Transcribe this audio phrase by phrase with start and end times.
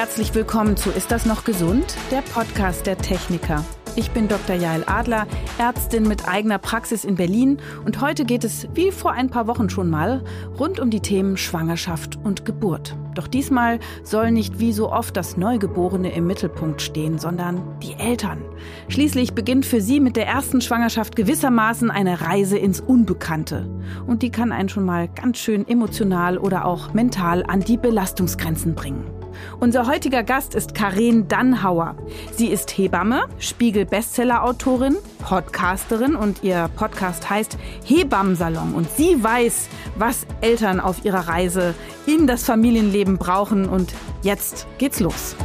[0.00, 1.94] herzlich willkommen zu Ist das noch gesund?
[2.10, 3.62] Der Podcast der Techniker.
[3.96, 4.56] Ich bin Dr.
[4.56, 5.26] Jael Adler,
[5.58, 9.68] Ärztin mit eigener Praxis in Berlin und heute geht es, wie vor ein paar Wochen
[9.68, 10.24] schon mal,
[10.58, 12.96] rund um die Themen Schwangerschaft und Geburt.
[13.14, 18.42] Doch diesmal soll nicht wie so oft das Neugeborene im Mittelpunkt stehen, sondern die Eltern.
[18.88, 23.68] Schließlich beginnt für sie mit der ersten Schwangerschaft gewissermaßen eine Reise ins Unbekannte.
[24.06, 28.74] Und die kann einen schon mal ganz schön emotional oder auch mental an die Belastungsgrenzen
[28.74, 29.19] bringen.
[29.58, 31.96] Unser heutiger Gast ist Karen Dannhauer.
[32.36, 38.74] Sie ist Hebamme, Spiegel-Bestseller-Autorin, Podcasterin und ihr Podcast heißt Hebammensalon.
[38.74, 41.74] Und sie weiß, was Eltern auf ihrer Reise
[42.06, 43.68] in das Familienleben brauchen.
[43.68, 45.36] Und jetzt geht's los.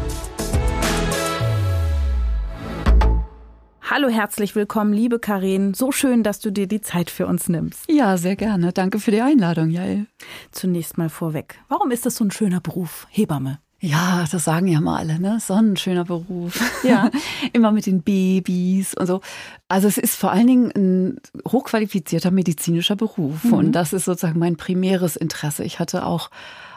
[3.87, 5.73] Hallo, herzlich willkommen, liebe Karin.
[5.73, 7.85] So schön, dass du dir die Zeit für uns nimmst.
[7.87, 8.73] Ja, sehr gerne.
[8.73, 10.07] Danke für die Einladung, Jael.
[10.51, 11.59] Zunächst mal vorweg.
[11.69, 13.59] Warum ist das so ein schöner Beruf, Hebamme?
[13.85, 15.37] Ja, das sagen ja mal alle, ne?
[15.39, 16.59] So ein schöner Beruf.
[16.83, 17.11] Ja.
[17.53, 19.21] Immer mit den Babys und so.
[19.67, 23.43] Also es ist vor allen Dingen ein hochqualifizierter medizinischer Beruf.
[23.43, 23.53] Mhm.
[23.53, 25.63] Und das ist sozusagen mein primäres Interesse.
[25.63, 26.31] Ich hatte auch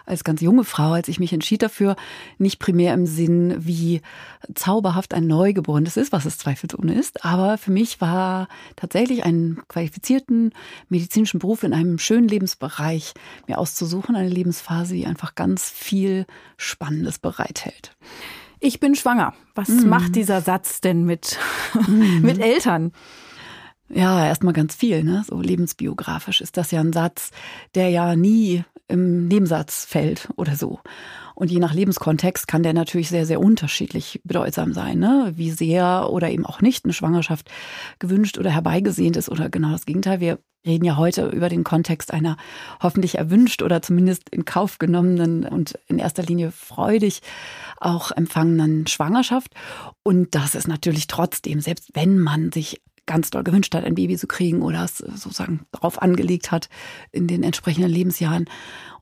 [0.08, 1.96] als ganz junge Frau, als ich mich entschied dafür,
[2.38, 4.00] nicht primär im Sinn, wie
[4.54, 10.52] zauberhaft ein Neugeborenes ist, was es zweifelsohne ist, aber für mich war tatsächlich einen qualifizierten
[10.88, 13.14] medizinischen Beruf in einem schönen Lebensbereich
[13.46, 17.96] mir auszusuchen, eine Lebensphase, die einfach ganz viel Spannendes bereithält.
[18.60, 19.34] Ich bin schwanger.
[19.54, 19.88] Was mm.
[19.88, 21.38] macht dieser Satz denn mit,
[21.74, 22.20] mm.
[22.22, 22.92] mit Eltern?
[23.90, 25.24] Ja, erstmal ganz viel, ne?
[25.26, 27.30] So lebensbiografisch ist das ja ein Satz,
[27.74, 30.80] der ja nie im Nebensatz fällt oder so.
[31.34, 35.32] Und je nach Lebenskontext kann der natürlich sehr, sehr unterschiedlich bedeutsam sein, ne?
[35.36, 37.48] wie sehr oder eben auch nicht eine Schwangerschaft
[37.98, 40.20] gewünscht oder herbeigesehnt ist oder genau das Gegenteil.
[40.20, 42.36] Wir reden ja heute über den Kontext einer
[42.82, 47.20] hoffentlich erwünscht oder zumindest in Kauf genommenen und in erster Linie freudig
[47.78, 49.54] auch empfangenen Schwangerschaft.
[50.02, 54.16] Und das ist natürlich trotzdem, selbst wenn man sich ganz doll gewünscht hat, ein Baby
[54.16, 56.68] zu kriegen oder es sozusagen darauf angelegt hat
[57.10, 58.44] in den entsprechenden Lebensjahren.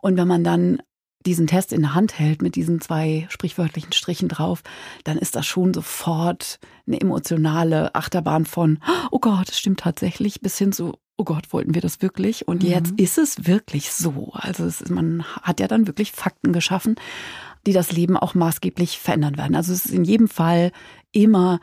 [0.01, 0.81] Und wenn man dann
[1.27, 4.63] diesen Test in der Hand hält mit diesen zwei sprichwörtlichen Strichen drauf,
[5.05, 8.79] dann ist das schon sofort eine emotionale Achterbahn von,
[9.11, 12.47] oh Gott, es stimmt tatsächlich, bis hin zu, oh Gott, wollten wir das wirklich?
[12.47, 12.69] Und mhm.
[12.71, 14.31] jetzt ist es wirklich so.
[14.35, 16.95] Also es, man hat ja dann wirklich Fakten geschaffen,
[17.67, 19.57] die das Leben auch maßgeblich verändern werden.
[19.57, 20.71] Also es ist in jedem Fall
[21.11, 21.61] immer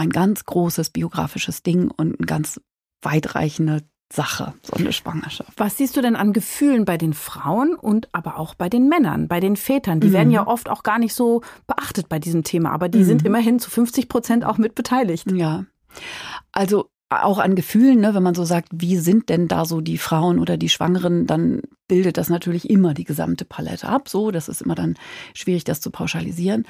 [0.00, 2.58] ein ganz großes biografisches Ding und eine ganz
[3.02, 5.52] weitreichende Sache, so eine Schwangerschaft.
[5.56, 9.28] Was siehst du denn an Gefühlen bei den Frauen und aber auch bei den Männern,
[9.28, 10.00] bei den Vätern?
[10.00, 10.12] Die mhm.
[10.12, 13.04] werden ja oft auch gar nicht so beachtet bei diesem Thema, aber die mhm.
[13.04, 15.30] sind immerhin zu 50 Prozent auch mit beteiligt.
[15.30, 15.66] Ja.
[16.50, 19.98] Also auch an Gefühlen, ne, wenn man so sagt, wie sind denn da so die
[19.98, 24.08] Frauen oder die Schwangeren, dann bildet das natürlich immer die gesamte Palette ab.
[24.08, 24.94] So, das ist immer dann
[25.34, 26.64] schwierig, das zu pauschalisieren.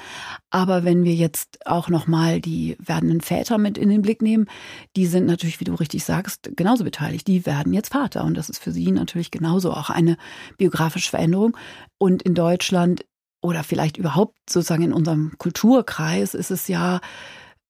[0.49, 4.47] Aber wenn wir jetzt auch nochmal die werdenden Väter mit in den Blick nehmen,
[4.95, 7.27] die sind natürlich, wie du richtig sagst, genauso beteiligt.
[7.27, 10.17] Die werden jetzt Vater und das ist für sie natürlich genauso auch eine
[10.57, 11.55] biografische Veränderung.
[11.99, 13.05] Und in Deutschland
[13.43, 16.99] oder vielleicht überhaupt sozusagen in unserem Kulturkreis ist es ja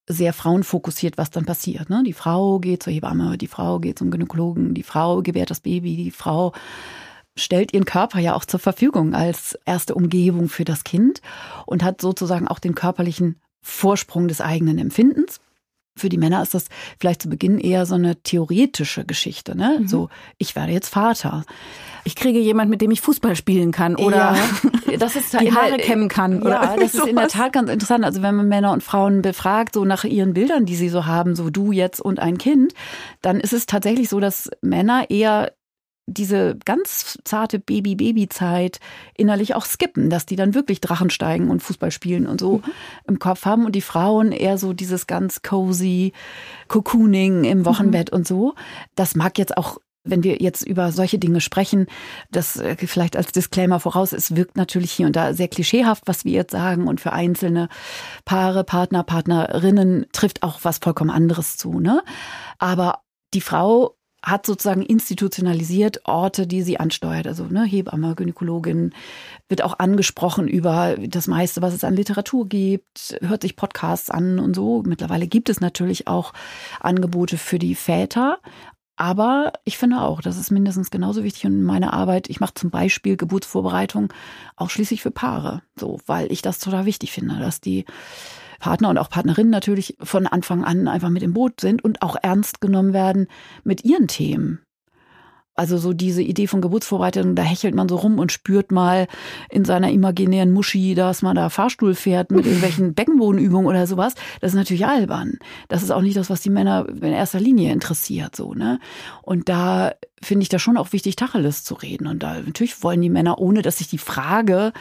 [0.08, 1.90] sehr frauenfokussiert, was dann passiert.
[1.90, 2.02] Ne?
[2.06, 5.98] Die Frau geht zur Hebamme, die Frau geht zum Gynäkologen, die Frau gebärt das Baby,
[5.98, 6.54] die Frau
[7.36, 11.22] stellt ihren Körper ja auch zur Verfügung als erste Umgebung für das Kind
[11.66, 15.40] und hat sozusagen auch den körperlichen Vorsprung des eigenen Empfindens.
[15.97, 16.68] Für die Männer ist das
[17.00, 19.80] vielleicht zu Beginn eher so eine theoretische Geschichte, ne?
[19.81, 19.88] Mhm.
[19.90, 21.44] So, ich werde jetzt Vater.
[22.06, 24.36] Ich kriege jemand, mit dem ich Fußball spielen kann oder
[24.90, 26.41] ja, das ist die Haare kämmen kann.
[26.41, 27.06] Oder ja, das sowas.
[27.06, 28.06] ist in der Tat ganz interessant.
[28.06, 31.36] Also wenn man Männer und Frauen befragt, so nach ihren Bildern, die sie so haben,
[31.36, 32.74] so du jetzt und ein Kind,
[33.22, 35.52] dann ist es tatsächlich so, dass Männer eher
[36.08, 38.80] diese ganz zarte Baby-Baby-Zeit
[39.16, 42.64] innerlich auch skippen, dass die dann wirklich Drachen steigen und Fußball spielen und so mhm.
[43.08, 46.14] im Kopf haben und die Frauen eher so dieses ganz cozy
[46.68, 47.66] Cocooning im mhm.
[47.66, 48.18] Wochenbett mhm.
[48.18, 48.56] und so.
[48.96, 51.86] Das mag jetzt auch wenn wir jetzt über solche Dinge sprechen,
[52.32, 56.26] das äh, vielleicht als Disclaimer voraus, es wirkt natürlich hier und da sehr klischeehaft, was
[56.26, 57.70] wir jetzt sagen und für einzelne
[58.26, 62.02] Paare, Partner, Partnerinnen trifft auch was vollkommen anderes zu, ne?
[62.58, 63.02] Aber
[63.34, 67.28] die Frau hat sozusagen institutionalisiert Orte, die sie ansteuert.
[67.28, 68.94] Also ne, Hebamme, Gynäkologin,
[69.50, 74.40] wird auch angesprochen über das meiste, was es an Literatur gibt, hört sich Podcasts an
[74.40, 74.84] und so.
[74.85, 76.34] Mittlerweile gibt es natürlich auch
[76.79, 78.40] Angebote für die Väter.
[79.02, 82.70] Aber ich finde auch, das ist mindestens genauso wichtig und meine Arbeit, ich mache zum
[82.70, 84.14] Beispiel Geburtsvorbereitung
[84.56, 87.85] auch schließlich für Paare, so, weil ich das total wichtig finde, dass die
[88.61, 92.16] Partner und auch Partnerinnen natürlich von Anfang an einfach mit im Boot sind und auch
[92.22, 93.28] ernst genommen werden
[93.63, 94.61] mit ihren Themen.
[95.53, 99.08] Also so diese Idee von Geburtsvorbereitung, da hechelt man so rum und spürt mal
[99.49, 104.16] in seiner imaginären Muschi, dass man da Fahrstuhl fährt mit irgendwelchen Beckenbodenübungen oder sowas.
[104.40, 105.40] Das ist natürlich albern.
[105.67, 108.79] Das ist auch nicht das, was die Männer in erster Linie interessiert, so, ne?
[109.23, 109.91] Und da
[110.23, 112.08] finde ich das schon auch wichtig, Tacheles zu reden.
[112.08, 114.72] Und da natürlich wollen die Männer, ohne dass ich die Frage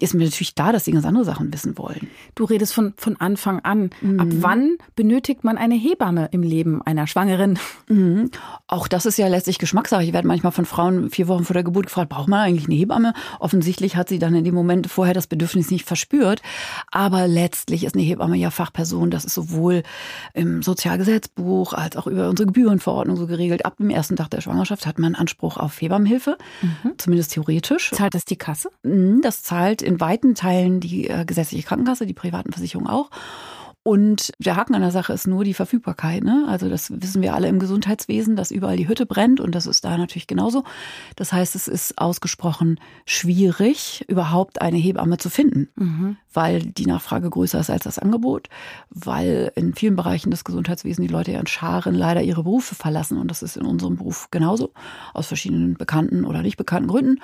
[0.00, 2.08] ist mir natürlich da, dass sie ganz andere Sachen wissen wollen.
[2.34, 3.90] Du redest von, von Anfang an.
[4.00, 4.20] Mhm.
[4.20, 7.58] Ab wann benötigt man eine Hebamme im Leben einer Schwangeren?
[7.88, 8.30] Mhm.
[8.66, 10.04] Auch das ist ja letztlich Geschmackssache.
[10.04, 12.76] Ich werde manchmal von Frauen vier Wochen vor der Geburt gefragt, braucht man eigentlich eine
[12.76, 13.14] Hebamme?
[13.40, 16.42] Offensichtlich hat sie dann in dem Moment vorher das Bedürfnis nicht verspürt.
[16.90, 19.10] Aber letztlich ist eine Hebamme ja Fachperson.
[19.10, 19.82] Das ist sowohl
[20.34, 23.64] im Sozialgesetzbuch als auch über unsere Gebührenverordnung so geregelt.
[23.64, 26.92] Ab dem ersten Tag der Schwangerschaft hat man Anspruch auf Hebammenhilfe, mhm.
[26.98, 27.90] zumindest theoretisch.
[27.92, 28.70] Zahlt das die Kasse?
[28.82, 33.10] Mhm, das zahlt in weiten Teilen die äh, gesetzliche Krankenkasse, die privaten Versicherungen auch.
[33.88, 36.22] Und der Haken an der Sache ist nur die Verfügbarkeit.
[36.22, 36.44] Ne?
[36.46, 39.82] Also das wissen wir alle im Gesundheitswesen, dass überall die Hütte brennt und das ist
[39.82, 40.64] da natürlich genauso.
[41.16, 46.16] Das heißt, es ist ausgesprochen schwierig, überhaupt eine Hebamme zu finden, mhm.
[46.34, 48.50] weil die Nachfrage größer ist als das Angebot,
[48.90, 53.16] weil in vielen Bereichen des Gesundheitswesens die Leute ja in Scharen leider ihre Berufe verlassen
[53.16, 54.74] und das ist in unserem Beruf genauso,
[55.14, 57.20] aus verschiedenen bekannten oder nicht bekannten Gründen.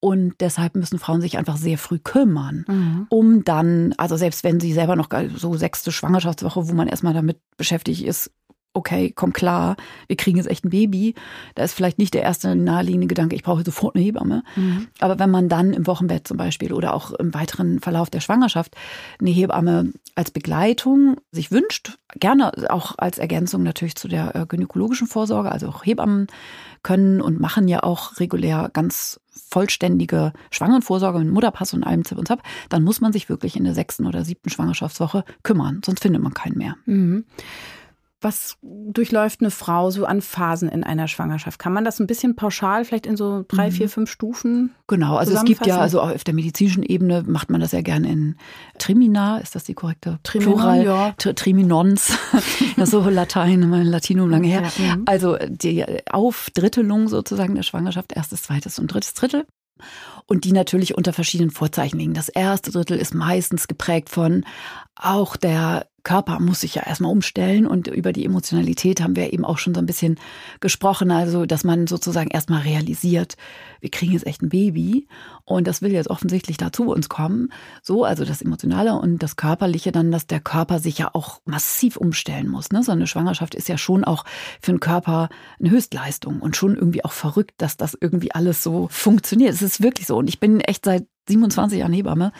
[0.00, 3.06] Und deshalb müssen Frauen sich einfach sehr früh kümmern, mhm.
[3.08, 7.38] um dann, also selbst wenn sie selber noch so sechste Schwangerschaftswoche, wo man erstmal damit
[7.56, 8.30] beschäftigt ist,
[8.74, 9.76] okay, komm klar,
[10.06, 11.14] wir kriegen jetzt echt ein Baby.
[11.54, 14.42] Da ist vielleicht nicht der erste naheliegende Gedanke, ich brauche sofort eine Hebamme.
[14.56, 14.88] Mhm.
[15.00, 18.76] Aber wenn man dann im Wochenbett zum Beispiel oder auch im weiteren Verlauf der Schwangerschaft
[19.20, 25.06] eine Hebamme als Begleitung sich wünscht, gerne auch als Ergänzung natürlich zu der äh, gynäkologischen
[25.06, 26.28] Vorsorge, also auch Hebammen
[26.82, 29.20] können und machen ja auch regulär ganz
[29.50, 33.64] vollständige Schwangerenvorsorge mit Mutterpass und allem Zip und Zap, dann muss man sich wirklich in
[33.64, 36.76] der sechsten oder siebten Schwangerschaftswoche kümmern, sonst findet man keinen mehr.
[36.86, 37.24] Mhm.
[38.20, 41.60] Was durchläuft eine Frau so an Phasen in einer Schwangerschaft?
[41.60, 43.72] Kann man das ein bisschen pauschal, vielleicht in so drei, mhm.
[43.72, 44.74] vier, fünf Stufen?
[44.88, 48.10] Genau, also es gibt ja, also auf der medizinischen Ebene macht man das ja gerne
[48.10, 48.36] in
[48.78, 50.84] Trimina, ist das die korrekte Triminon, Plural?
[50.84, 51.12] Ja.
[51.14, 52.18] Triminons,
[52.76, 54.64] das so Latein, mein Latinum lange her.
[54.78, 55.04] Ja, mhm.
[55.06, 59.46] also die Aufdrittelung sozusagen der Schwangerschaft, erstes, zweites und drittes Drittel
[60.26, 62.14] und die natürlich unter verschiedenen Vorzeichen liegen.
[62.14, 64.44] Das erste Drittel ist meistens geprägt von
[64.96, 69.44] auch der Körper muss sich ja erstmal umstellen und über die Emotionalität haben wir eben
[69.44, 70.18] auch schon so ein bisschen
[70.58, 73.36] gesprochen, also dass man sozusagen erstmal realisiert,
[73.82, 75.06] wir kriegen jetzt echt ein Baby
[75.44, 77.52] und das will jetzt offensichtlich da zu uns kommen.
[77.82, 81.98] So, also das Emotionale und das Körperliche dann, dass der Körper sich ja auch massiv
[81.98, 82.70] umstellen muss.
[82.70, 82.82] Ne?
[82.82, 84.24] So eine Schwangerschaft ist ja schon auch
[84.62, 85.28] für den Körper
[85.60, 89.52] eine Höchstleistung und schon irgendwie auch verrückt, dass das irgendwie alles so funktioniert.
[89.52, 92.32] Es ist wirklich so und ich bin echt seit 27 Jahren Hebamme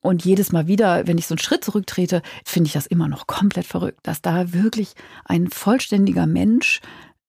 [0.00, 3.26] und jedes Mal wieder, wenn ich so einen Schritt zurücktrete, finde ich das immer noch
[3.26, 4.94] komplett verrückt, dass da wirklich
[5.24, 6.80] ein vollständiger Mensch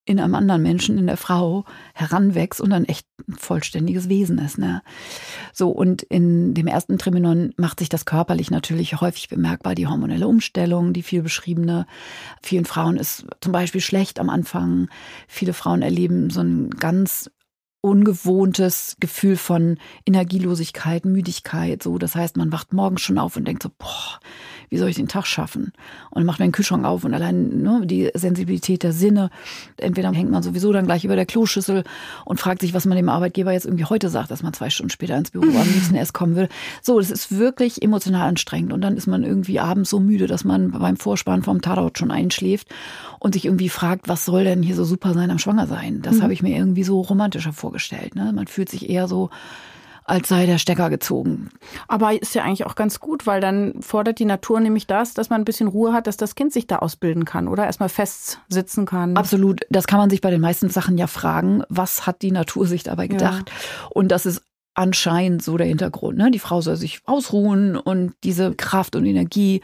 [0.06, 1.64] in einem anderen Menschen, in der Frau,
[1.94, 4.58] heranwächst und dann echt ein vollständiges Wesen ist.
[4.58, 4.82] Ne?
[5.54, 10.28] So, und in dem ersten Triminon macht sich das körperlich natürlich häufig bemerkbar, die hormonelle
[10.28, 11.86] Umstellung, die viel beschriebene.
[12.42, 14.90] Vielen Frauen ist zum Beispiel schlecht am Anfang.
[15.28, 17.30] Viele Frauen erleben so ein ganz
[17.82, 21.98] ungewohntes Gefühl von Energielosigkeit, Müdigkeit, so.
[21.98, 24.20] Das heißt, man wacht morgens schon auf und denkt so, boah,
[24.72, 25.74] wie soll ich den Tag schaffen?
[26.12, 29.30] Und macht den Kühlschrank auf und allein ne, die Sensibilität der Sinne.
[29.76, 31.84] Entweder hängt man sowieso dann gleich über der Kloschüssel
[32.24, 34.90] und fragt sich, was man dem Arbeitgeber jetzt irgendwie heute sagt, dass man zwei Stunden
[34.90, 36.48] später ins Büro am liebsten erst kommen will.
[36.82, 38.72] So, das ist wirklich emotional anstrengend.
[38.72, 42.10] Und dann ist man irgendwie abends so müde, dass man beim Vorspann vom Tatort schon
[42.10, 42.70] einschläft
[43.20, 46.02] und sich irgendwie fragt, was soll denn hier so super sein am Schwangersein?
[46.02, 46.24] Das mhm.
[46.24, 48.16] habe ich mir irgendwie so romantischer vorgestellt.
[48.16, 48.32] Ne?
[48.34, 49.32] Man fühlt sich eher so
[50.04, 51.50] als sei der Stecker gezogen.
[51.88, 55.30] Aber ist ja eigentlich auch ganz gut, weil dann fordert die Natur nämlich das, dass
[55.30, 58.40] man ein bisschen Ruhe hat, dass das Kind sich da ausbilden kann oder erstmal fest
[58.50, 59.16] sitzen kann.
[59.16, 59.62] Absolut.
[59.70, 61.64] Das kann man sich bei den meisten Sachen ja fragen.
[61.70, 63.50] Was hat die Natur sich dabei gedacht?
[63.50, 63.88] Ja.
[63.90, 64.42] Und das ist
[64.74, 66.18] anscheinend so der Hintergrund.
[66.18, 66.32] Ne?
[66.32, 69.62] Die Frau soll sich ausruhen und diese Kraft und Energie,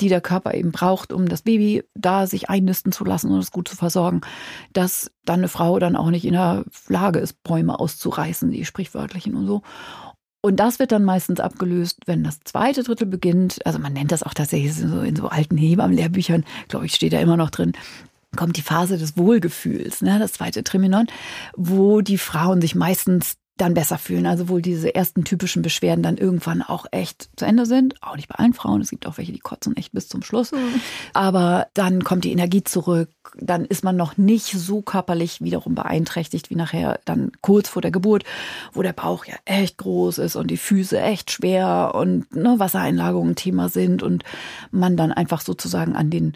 [0.00, 3.50] die der Körper eben braucht, um das Baby da sich einnisten zu lassen und es
[3.50, 4.22] gut zu versorgen,
[4.72, 9.34] dass dann eine Frau dann auch nicht in der Lage ist, Bäume auszureißen, die sprichwörtlichen
[9.34, 9.62] und so.
[10.40, 13.66] Und das wird dann meistens abgelöst, wenn das zweite Drittel beginnt.
[13.66, 17.20] Also man nennt das auch tatsächlich so in so alten Hebammenlehrbüchern, glaube ich, steht da
[17.20, 17.72] immer noch drin
[18.36, 21.06] kommt die Phase des Wohlgefühls, ne, das zweite Triminon,
[21.56, 24.26] wo die Frauen sich meistens dann besser fühlen.
[24.26, 27.94] Also wohl diese ersten typischen Beschwerden dann irgendwann auch echt zu Ende sind.
[28.02, 28.80] Auch nicht bei allen Frauen.
[28.80, 30.52] Es gibt auch welche, die kotzen echt bis zum Schluss.
[30.52, 30.80] Mhm.
[31.14, 33.10] Aber dann kommt die Energie zurück.
[33.38, 37.90] Dann ist man noch nicht so körperlich wiederum beeinträchtigt wie nachher dann kurz vor der
[37.90, 38.24] Geburt,
[38.72, 43.36] wo der Bauch ja echt groß ist und die Füße echt schwer und ne, Wassereinlagerungen
[43.36, 44.22] Thema sind und
[44.70, 46.34] man dann einfach sozusagen an den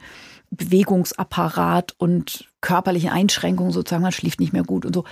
[0.50, 5.04] Bewegungsapparat und körperliche Einschränkungen sozusagen, man schläft nicht mehr gut und so.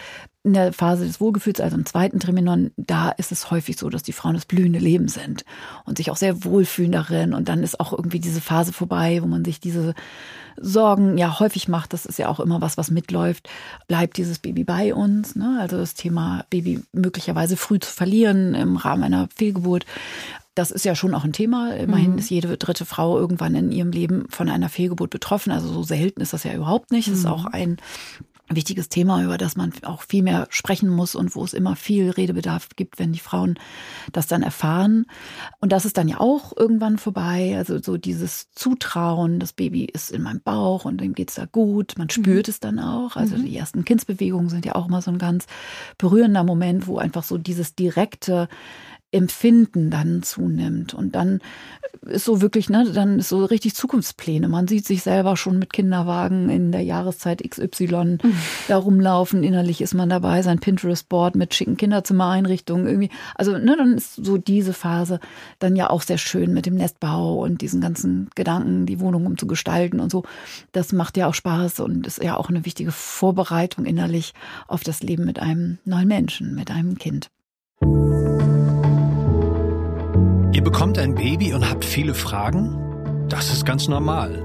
[0.42, 4.02] In der Phase des Wohlgefühls, also im zweiten Triminon, da ist es häufig so, dass
[4.02, 5.44] die Frauen das blühende Leben sind
[5.84, 7.34] und sich auch sehr wohlfühlen darin.
[7.34, 9.94] Und dann ist auch irgendwie diese Phase vorbei, wo man sich diese
[10.56, 11.92] Sorgen ja häufig macht.
[11.92, 13.48] Das ist ja auch immer was, was mitläuft.
[13.86, 15.36] Bleibt dieses Baby bei uns?
[15.36, 15.58] Ne?
[15.60, 19.86] Also das Thema Baby möglicherweise früh zu verlieren im Rahmen einer Fehlgeburt.
[20.58, 21.76] Das ist ja schon auch ein Thema.
[21.76, 22.18] Immerhin mhm.
[22.18, 25.52] ist jede dritte Frau irgendwann in ihrem Leben von einer Fehlgeburt betroffen.
[25.52, 27.06] Also so selten ist das ja überhaupt nicht.
[27.06, 27.30] Das ist mhm.
[27.30, 27.76] auch ein
[28.50, 32.10] wichtiges Thema, über das man auch viel mehr sprechen muss und wo es immer viel
[32.10, 33.56] Redebedarf gibt, wenn die Frauen
[34.12, 35.06] das dann erfahren.
[35.60, 37.54] Und das ist dann ja auch irgendwann vorbei.
[37.56, 41.94] Also so dieses Zutrauen, das Baby ist in meinem Bauch und dem geht's da gut.
[41.98, 42.50] Man spürt mhm.
[42.50, 43.14] es dann auch.
[43.14, 43.44] Also mhm.
[43.44, 45.46] die ersten Kindsbewegungen sind ja auch immer so ein ganz
[45.98, 48.48] berührender Moment, wo einfach so dieses direkte
[49.10, 50.92] Empfinden dann zunimmt.
[50.92, 51.40] Und dann
[52.02, 54.48] ist so wirklich, ne, dann ist so richtig Zukunftspläne.
[54.48, 58.34] Man sieht sich selber schon mit Kinderwagen in der Jahreszeit XY mhm.
[58.68, 59.42] da rumlaufen.
[59.42, 63.10] Innerlich ist man dabei, sein Pinterest-Board mit schicken Kinderzimmereinrichtungen irgendwie.
[63.34, 65.20] Also, ne, dann ist so diese Phase
[65.58, 70.00] dann ja auch sehr schön mit dem Nestbau und diesen ganzen Gedanken, die Wohnung umzugestalten
[70.00, 70.24] und so.
[70.72, 74.34] Das macht ja auch Spaß und ist ja auch eine wichtige Vorbereitung innerlich
[74.66, 77.30] auf das Leben mit einem neuen Menschen, mit einem Kind.
[80.68, 82.76] Bekommt ein Baby und habt viele Fragen?
[83.30, 84.44] Das ist ganz normal.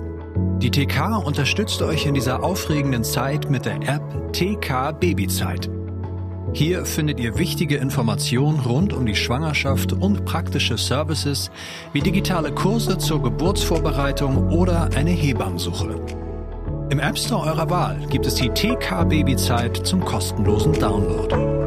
[0.60, 5.70] Die TK unterstützt euch in dieser aufregenden Zeit mit der App TK Babyzeit.
[6.54, 11.52] Hier findet ihr wichtige Informationen rund um die Schwangerschaft und praktische Services
[11.92, 16.00] wie digitale Kurse zur Geburtsvorbereitung oder eine Hebammsuche.
[16.90, 21.63] Im App Store eurer Wahl gibt es die TK Babyzeit zum kostenlosen Download.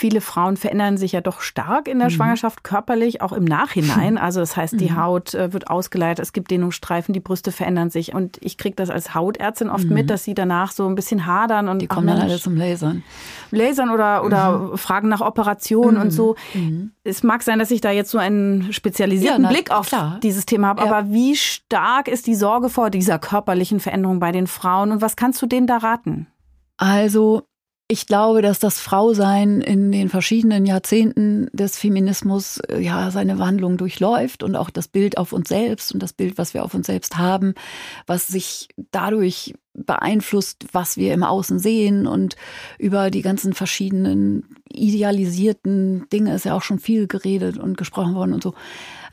[0.00, 2.12] Viele Frauen verändern sich ja doch stark in der mhm.
[2.12, 4.18] Schwangerschaft körperlich, auch im Nachhinein.
[4.30, 4.96] Also das heißt, die mhm.
[4.96, 8.14] Haut äh, wird ausgeleitet, es gibt Dehnungsstreifen, die Brüste verändern sich.
[8.14, 9.94] Und ich kriege das als Hautärztin oft mhm.
[9.94, 11.68] mit, dass sie danach so ein bisschen hadern.
[11.68, 13.02] und Die kommen dann alle zum Lasern.
[13.50, 14.78] Lasern oder, oder mhm.
[14.78, 16.36] fragen nach Operationen und so.
[16.54, 16.92] Mhm.
[17.02, 20.18] Es mag sein, dass ich da jetzt so einen spezialisierten ja, na, Blick auf klar.
[20.22, 20.84] dieses Thema habe.
[20.84, 20.90] Ja.
[20.90, 25.16] Aber wie stark ist die Sorge vor dieser körperlichen Veränderung bei den Frauen und was
[25.16, 26.26] kannst du denen da raten?
[26.76, 27.42] Also
[27.90, 33.78] ich glaube, dass das Frausein in den verschiedenen Jahrzehnten des Feminismus äh, ja seine Wandlung
[33.78, 36.86] durchläuft und auch das Bild auf uns selbst und das Bild, was wir auf uns
[36.86, 37.54] selbst haben,
[38.06, 42.36] was sich dadurch beeinflusst, was wir im Außen sehen und
[42.78, 48.34] über die ganzen verschiedenen idealisierten Dinge ist ja auch schon viel geredet und gesprochen worden
[48.34, 48.54] und so.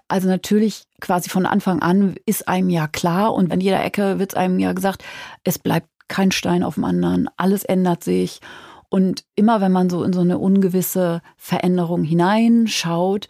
[0.07, 4.33] Also natürlich quasi von Anfang an ist einem ja klar und an jeder Ecke wird
[4.33, 5.03] es einem ja gesagt,
[5.43, 8.39] es bleibt kein Stein auf dem anderen, alles ändert sich
[8.89, 13.27] und immer wenn man so in so eine ungewisse Veränderung hineinschaut,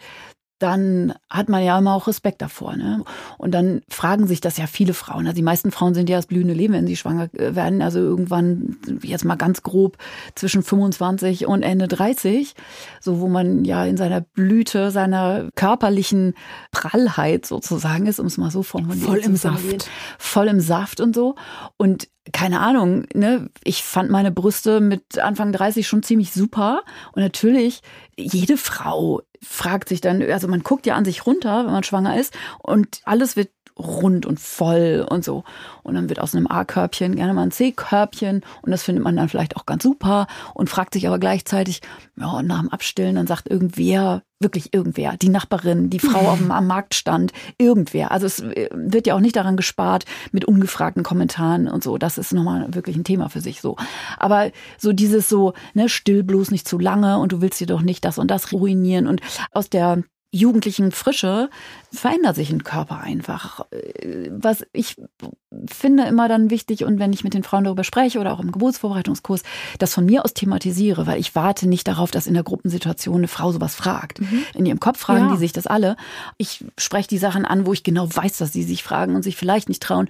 [0.60, 2.76] dann hat man ja immer auch Respekt davor.
[2.76, 3.04] Ne?
[3.38, 5.28] Und dann fragen sich das ja viele Frauen.
[5.28, 7.82] Also die meisten Frauen sind ja das blühende Leben, wenn sie schwanger äh, werden.
[7.82, 9.98] Also irgendwann, jetzt mal ganz grob,
[10.34, 12.56] zwischen 25 und Ende 30.
[13.00, 16.34] So, wo man ja in seiner Blüte, seiner körperlichen
[16.72, 19.90] Prallheit sozusagen ist, um es mal so formulieren Voll im Saft.
[20.18, 21.36] Voll im Saft und so.
[21.78, 26.84] Und keine Ahnung, ne, ich fand meine Brüste mit Anfang 30 schon ziemlich super.
[27.14, 27.82] Und natürlich,
[28.16, 32.20] jede Frau fragt sich dann, also man guckt ja an sich runter, wenn man schwanger
[32.20, 35.44] ist, und alles wird rund und voll und so.
[35.84, 39.30] Und dann wird aus einem A-Körbchen gerne mal ein C-Körbchen und das findet man dann
[39.30, 41.82] vielleicht auch ganz super und fragt sich aber gleichzeitig,
[42.16, 46.52] ja, nach dem Abstillen, dann sagt irgendwer, wirklich irgendwer, die Nachbarin, die Frau auf dem,
[46.58, 48.12] am Marktstand, irgendwer.
[48.12, 51.98] Also es äh, wird ja auch nicht daran gespart mit ungefragten Kommentaren und so.
[51.98, 53.76] Das ist nochmal wirklich ein Thema für sich so.
[54.18, 57.82] Aber so dieses so, ne, still bloß nicht zu lange und du willst dir doch
[57.82, 61.50] nicht das und das ruinieren und aus der jugendlichen Frische
[61.92, 63.66] verändert sich ein Körper einfach.
[64.30, 64.96] Was ich
[65.72, 68.52] finde immer dann wichtig und wenn ich mit den Frauen darüber spreche oder auch im
[68.52, 69.44] Geburtsvorbereitungskurs,
[69.80, 73.28] das von mir aus thematisiere, weil ich warte nicht darauf, dass in der Gruppensituation eine
[73.28, 74.20] Frau sowas fragt.
[74.20, 74.44] Mhm.
[74.54, 75.32] In ihrem Kopf fragen ja.
[75.34, 75.96] die sich das alle.
[76.38, 79.38] Ich spreche die Sachen an, wo ich genau weiß, dass sie sich fragen und sich
[79.38, 80.10] vielleicht nicht trauen,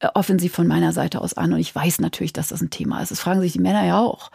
[0.00, 1.52] äh, offensiv von meiner Seite aus an.
[1.52, 3.10] Und ich weiß natürlich, dass das ein Thema ist.
[3.10, 4.30] Das fragen sich die Männer ja auch.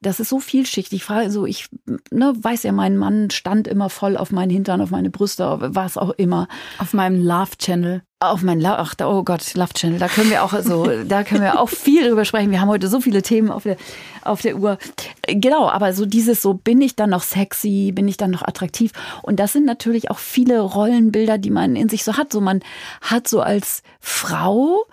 [0.00, 0.98] Das ist so vielschichtig.
[1.00, 1.68] Ich frage so, ich
[2.10, 5.96] ne, weiß ja, mein Mann stand immer voll auf meinen Hintern, auf meine Brüste, was
[5.96, 6.48] auch immer.
[6.78, 8.02] Auf meinem Love Channel.
[8.20, 9.98] Auf mein Love, ach, oh Gott, Love Channel.
[9.98, 12.50] Da können wir auch so, da können wir auch viel drüber sprechen.
[12.50, 13.76] Wir haben heute so viele Themen auf der,
[14.22, 14.78] auf der Uhr.
[15.26, 17.92] Genau, aber so dieses so, bin ich dann noch sexy?
[17.92, 18.92] Bin ich dann noch attraktiv?
[19.22, 22.32] Und das sind natürlich auch viele Rollenbilder, die man in sich so hat.
[22.32, 22.60] So man
[23.00, 24.84] hat so als Frau,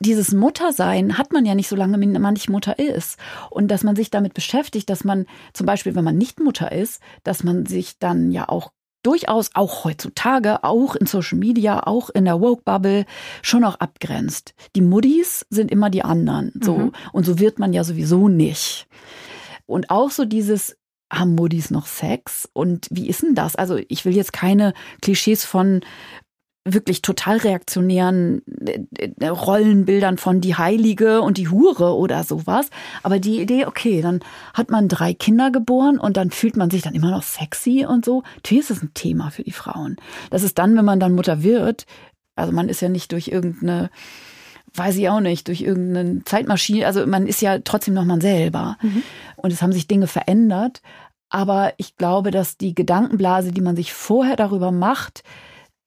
[0.00, 3.18] dieses Muttersein hat man ja nicht so lange, wenn man nicht Mutter ist.
[3.50, 7.02] Und dass man sich damit beschäftigt, dass man zum Beispiel, wenn man nicht Mutter ist,
[7.24, 8.70] dass man sich dann ja auch
[9.08, 13.06] durchaus auch heutzutage, auch in Social Media, auch in der Woke-Bubble
[13.40, 14.52] schon auch abgrenzt.
[14.76, 16.52] Die Muddis sind immer die anderen.
[16.62, 16.76] So.
[16.76, 16.92] Mhm.
[17.14, 18.86] Und so wird man ja sowieso nicht.
[19.64, 20.76] Und auch so dieses,
[21.10, 22.50] haben Muddis noch Sex?
[22.52, 23.56] Und wie ist denn das?
[23.56, 25.80] Also ich will jetzt keine Klischees von
[26.74, 28.80] wirklich total reaktionären äh,
[29.20, 32.70] äh, Rollenbildern von die Heilige und die Hure oder sowas.
[33.02, 34.20] Aber die Idee, okay, dann
[34.54, 38.04] hat man drei Kinder geboren und dann fühlt man sich dann immer noch sexy und
[38.04, 38.22] so.
[38.36, 39.96] Natürlich ist es ein Thema für die Frauen.
[40.30, 41.86] Das ist dann, wenn man dann Mutter wird,
[42.36, 43.90] also man ist ja nicht durch irgendeine
[44.74, 48.76] weiß ich auch nicht, durch irgendeine Zeitmaschine, also man ist ja trotzdem noch man selber.
[48.82, 49.02] Mhm.
[49.36, 50.82] Und es haben sich Dinge verändert.
[51.30, 55.22] Aber ich glaube, dass die Gedankenblase, die man sich vorher darüber macht,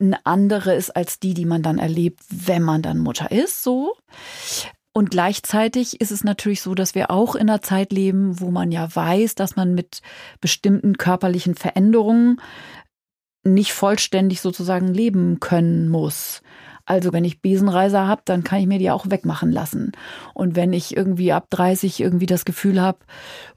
[0.07, 3.95] eine andere ist als die, die man dann erlebt, wenn man dann Mutter ist, so.
[4.93, 8.71] Und gleichzeitig ist es natürlich so, dass wir auch in einer Zeit leben, wo man
[8.71, 10.01] ja weiß, dass man mit
[10.41, 12.41] bestimmten körperlichen Veränderungen
[13.43, 16.41] nicht vollständig sozusagen leben können muss.
[16.85, 19.93] Also wenn ich Besenreiser habe, dann kann ich mir die auch wegmachen lassen.
[20.33, 22.99] Und wenn ich irgendwie ab 30 irgendwie das Gefühl habe,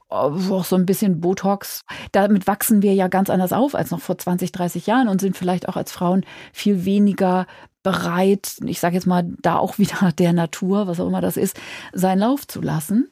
[0.08, 1.80] auch so ein bisschen Botox.
[2.12, 5.36] Damit wachsen wir ja ganz anders auf als noch vor 20, 30 Jahren und sind
[5.36, 7.46] vielleicht auch als Frauen viel weniger
[7.84, 11.60] bereit, ich sage jetzt mal, da auch wieder der Natur, was auch immer das ist,
[11.92, 13.08] seinen Lauf zu lassen.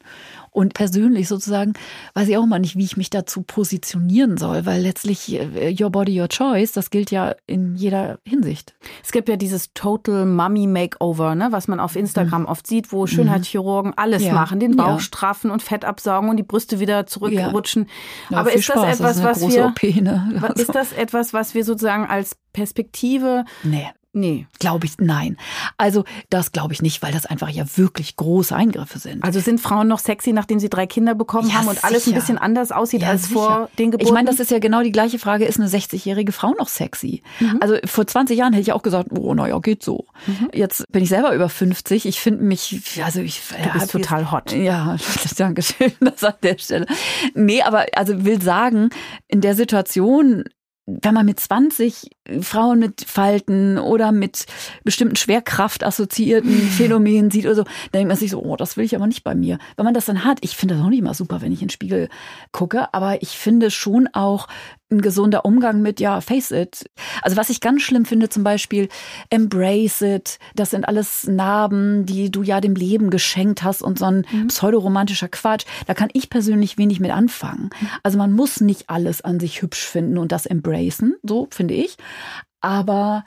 [0.55, 1.73] Und persönlich sozusagen
[2.13, 5.89] weiß ich auch mal nicht, wie ich mich dazu positionieren soll, weil letztlich äh, your
[5.89, 8.75] body, your choice, das gilt ja in jeder Hinsicht.
[9.03, 12.49] Es gibt ja dieses Total Mummy Makeover, ne, was man auf Instagram mhm.
[12.49, 14.35] oft sieht, wo Schönheitschirurgen alles ja.
[14.35, 15.01] machen, den Bauch ja.
[15.01, 17.87] straffen und Fett absaugen und die Brüste wieder zurückrutschen.
[18.29, 18.39] Ja.
[18.39, 20.53] Aber ist das etwas, das was wir OP, ne?
[20.57, 23.89] ist das etwas, was wir sozusagen als Perspektive nee.
[24.15, 24.47] Nee.
[24.59, 25.39] Glaube ich, nein.
[25.79, 29.25] Also das glaube ich nicht, weil das einfach ja wirklich große Eingriffe sind.
[29.25, 31.87] Also sind Frauen noch sexy, nachdem sie drei Kinder bekommen ja, haben und sicher.
[31.87, 33.35] alles ein bisschen anders aussieht ja, als sicher.
[33.35, 34.07] vor den Geburten?
[34.07, 37.23] Ich meine, das ist ja genau die gleiche Frage, ist eine 60-jährige Frau noch sexy?
[37.41, 37.59] Mhm.
[37.61, 40.05] Also vor 20 Jahren hätte ich auch gesagt, oh, naja, geht so.
[40.27, 40.51] Mhm.
[40.53, 42.05] Jetzt bin ich selber über 50.
[42.05, 43.41] Ich finde mich, also ich...
[43.41, 44.53] Du bist total hot.
[44.53, 44.97] Ja,
[45.39, 46.87] danke schön, das an der Stelle.
[47.35, 48.91] Nee, aber also will sagen,
[49.29, 50.45] in der Situation
[51.01, 54.47] wenn man mit 20 Frauen mit Falten oder mit
[54.85, 58.85] bestimmten Schwerkraft assoziierten Phänomenen sieht oder so, dann denkt man sich so, oh, das will
[58.85, 59.59] ich aber nicht bei mir.
[59.77, 61.69] Wenn man das dann hat, ich finde das auch nicht mal super, wenn ich in
[61.69, 62.09] den Spiegel
[62.53, 64.49] gucke, aber ich finde schon auch
[64.93, 66.85] ein gesunder Umgang mit, ja, face it.
[67.23, 68.89] Also was ich ganz schlimm finde, zum Beispiel
[69.31, 70.39] embrace it.
[70.55, 74.49] Das sind alles Narben, die du ja dem Leben geschenkt hast und so ein mhm.
[74.49, 75.65] pseudoromantischer Quatsch.
[75.87, 77.71] Da kann ich persönlich wenig mit anfangen.
[78.03, 81.97] Also man muss nicht alles an sich hübsch finden und das embracen, so finde ich.
[82.61, 83.25] Aber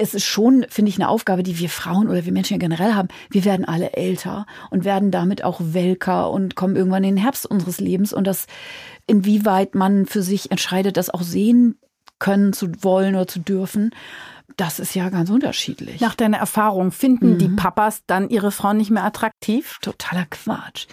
[0.00, 3.08] es ist schon, finde ich, eine Aufgabe, die wir Frauen oder wir Menschen generell haben.
[3.28, 7.44] Wir werden alle älter und werden damit auch welker und kommen irgendwann in den Herbst
[7.44, 8.14] unseres Lebens.
[8.14, 8.46] Und das,
[9.10, 11.78] inwieweit man für sich entscheidet, das auch sehen
[12.18, 13.90] können zu wollen oder zu dürfen,
[14.56, 16.00] das ist ja ganz unterschiedlich.
[16.00, 17.38] Nach deiner Erfahrung, finden mhm.
[17.38, 19.78] die Papas dann ihre Frauen nicht mehr attraktiv?
[19.80, 20.86] Totaler Quatsch.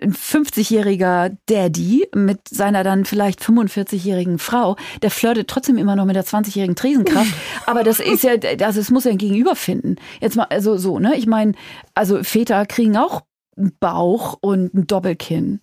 [0.00, 6.16] Ein 50-jähriger Daddy mit seiner dann vielleicht 45-jährigen Frau, der flirtet trotzdem immer noch mit
[6.16, 7.34] der 20-jährigen Tresenkraft.
[7.66, 8.32] Aber das ist ja,
[8.64, 9.96] also es muss ja ein Gegenüber finden.
[10.20, 11.14] Jetzt mal, also so, ne?
[11.16, 11.52] Ich meine,
[11.94, 13.22] also Väter kriegen auch
[13.56, 15.60] einen Bauch und ein Doppelkinn.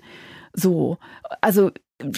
[0.54, 0.98] So.
[1.42, 1.72] Also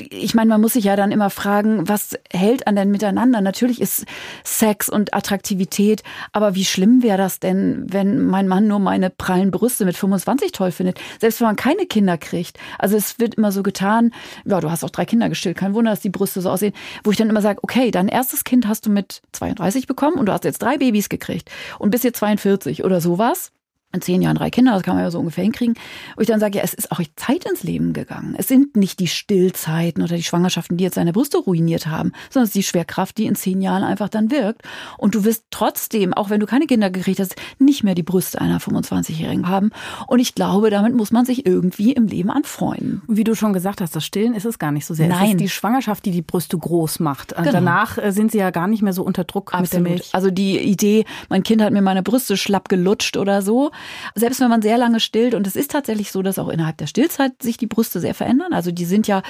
[0.10, 3.40] ich meine, man muss sich ja dann immer fragen, was hält an denn miteinander?
[3.40, 4.06] Natürlich ist
[4.44, 9.52] Sex und Attraktivität, aber wie schlimm wäre das denn, wenn mein Mann nur meine prallen
[9.52, 11.00] Brüste mit 25 toll findet?
[11.22, 12.58] Selbst wenn man keine Kinder kriegt.
[12.78, 14.12] Also es wird immer so getan,
[14.46, 16.74] ja, du hast auch drei Kinder gestillt, kein Wunder, dass die Brüste so aussehen,
[17.06, 20.26] wo ich dann immer sage, okay, dein erstes Kind hast du mit 32 bekommen und
[20.26, 23.52] du hast jetzt drei Babys gekriegt und bist jetzt 42 oder sowas
[23.92, 25.76] in zehn Jahren drei Kinder, das kann man ja so ungefähr hinkriegen.
[26.16, 28.36] Und ich dann sage, ja, es ist auch Zeit ins Leben gegangen.
[28.38, 32.44] Es sind nicht die Stillzeiten oder die Schwangerschaften, die jetzt seine Brüste ruiniert haben, sondern
[32.44, 34.62] es ist die Schwerkraft, die in zehn Jahren einfach dann wirkt.
[34.98, 38.40] Und du wirst trotzdem, auch wenn du keine Kinder gekriegt hast, nicht mehr die Brüste
[38.40, 39.72] einer 25-Jährigen haben.
[40.06, 43.02] Und ich glaube, damit muss man sich irgendwie im Leben anfreunden.
[43.08, 45.08] Wie du schon gesagt hast, das Stillen ist es gar nicht so sehr.
[45.08, 45.24] Nein.
[45.24, 47.36] Es ist die Schwangerschaft, die die Brüste groß macht.
[47.36, 47.52] Genau.
[47.52, 49.64] Danach äh, sind sie ja gar nicht mehr so unter Druck Absolut.
[49.64, 50.10] mit der Milch.
[50.14, 53.72] Also die Idee, mein Kind hat mir meine Brüste schlapp gelutscht oder so,
[54.16, 56.88] selbst wenn man sehr lange stillt, und es ist tatsächlich so, dass auch innerhalb der
[56.88, 58.54] Stillzeit sich die Brüste sehr verändern.
[58.54, 59.22] Also die sind ja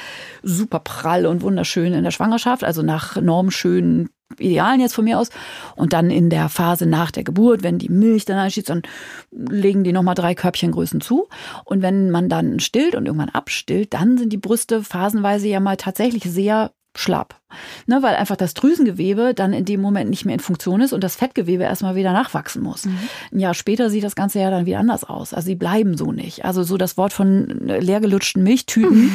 [0.44, 5.30] super prall und wunderschön in der Schwangerschaft, also nach normschönen Idealen jetzt von mir aus.
[5.76, 8.84] Und dann in der Phase nach der Geburt, wenn die Milch dann einschießt, dann
[9.32, 11.28] legen die nochmal drei Körbchengrößen zu.
[11.66, 15.78] Und wenn man dann stillt und irgendwann abstillt, dann sind die Brüste phasenweise ja mal
[15.78, 17.39] tatsächlich sehr schlapp.
[17.88, 21.04] Ne, weil einfach das Drüsengewebe dann in dem Moment nicht mehr in Funktion ist und
[21.04, 22.86] das Fettgewebe erstmal wieder nachwachsen muss.
[22.86, 23.00] Mhm.
[23.32, 25.34] Ein Jahr später sieht das Ganze ja dann wieder anders aus.
[25.34, 26.46] Also sie bleiben so nicht.
[26.46, 29.12] Also so das Wort von leergelutschten Milchtüten, mhm.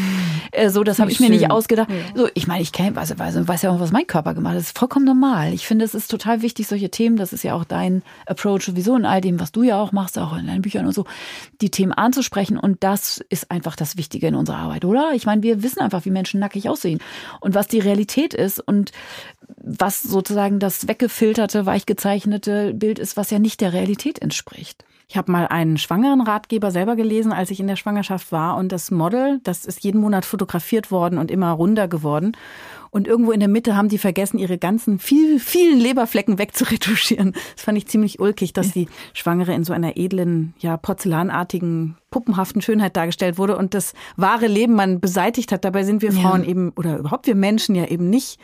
[0.51, 1.89] äh, so das habe ich mir nicht ausgedacht.
[1.91, 2.23] Ja.
[2.23, 4.59] So, ich meine, ich kenne, weiß, weiß, weiß ja auch, was mein Körper gemacht hat.
[4.59, 5.53] Das ist vollkommen normal.
[5.53, 8.97] Ich finde, es ist total wichtig, solche Themen, das ist ja auch dein Approach sowieso
[8.97, 11.05] in all dem, was du ja auch machst, auch in deinen Büchern und so,
[11.61, 12.59] die Themen anzusprechen.
[12.59, 15.13] Und das ist einfach das Wichtige in unserer Arbeit, oder?
[15.15, 16.99] Ich meine, wir wissen einfach, wie Menschen nackig aussehen
[17.41, 18.93] und was die Realität ist und
[19.63, 24.85] was sozusagen das weggefilterte, weichgezeichnete Bild ist, was ja nicht der Realität entspricht.
[25.09, 28.57] Ich habe mal einen schwangeren Ratgeber selber gelesen, als ich in der Schwangerschaft war.
[28.57, 32.37] Und das Model, das ist jeden Monat fotografiert worden und immer runder geworden.
[32.95, 37.33] Und irgendwo in der Mitte haben die vergessen, ihre ganzen viel, vielen Leberflecken wegzuretuschieren.
[37.57, 42.63] Das fand ich ziemlich ulkig, dass die Schwangere in so einer edlen, ja, porzellanartigen, puppenhaften
[42.63, 45.65] Schönheit dargestellt wurde und das wahre Leben man beseitigt hat.
[45.65, 46.51] Dabei sind wir Frauen ja.
[46.51, 48.39] eben, oder überhaupt wir Menschen ja eben nicht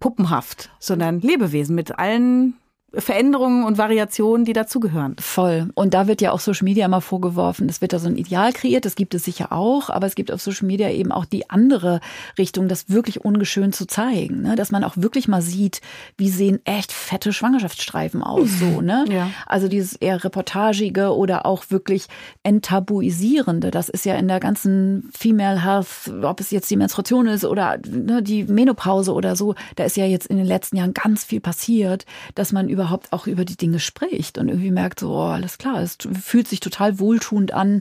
[0.00, 2.58] puppenhaft, sondern Lebewesen mit allen
[2.98, 5.16] Veränderungen und Variationen, die dazugehören.
[5.18, 5.68] Voll.
[5.74, 8.52] Und da wird ja auch Social Media immer vorgeworfen, es wird da so ein Ideal
[8.52, 11.50] kreiert, das gibt es sicher auch, aber es gibt auf Social Media eben auch die
[11.50, 12.00] andere
[12.38, 14.56] Richtung, das wirklich ungeschönt zu zeigen, ne?
[14.56, 15.80] dass man auch wirklich mal sieht,
[16.16, 19.04] wie sehen echt fette Schwangerschaftsstreifen aus, so, ne?
[19.08, 19.30] Ja.
[19.46, 22.06] Also dieses eher reportagige oder auch wirklich
[22.42, 27.44] enttabuisierende, das ist ja in der ganzen Female Health, ob es jetzt die Menstruation ist
[27.44, 31.24] oder ne, die Menopause oder so, da ist ja jetzt in den letzten Jahren ganz
[31.24, 35.14] viel passiert, dass man über überhaupt auch über die Dinge spricht und irgendwie merkt, so,
[35.14, 37.80] oh, alles klar, es fühlt sich total wohltuend an,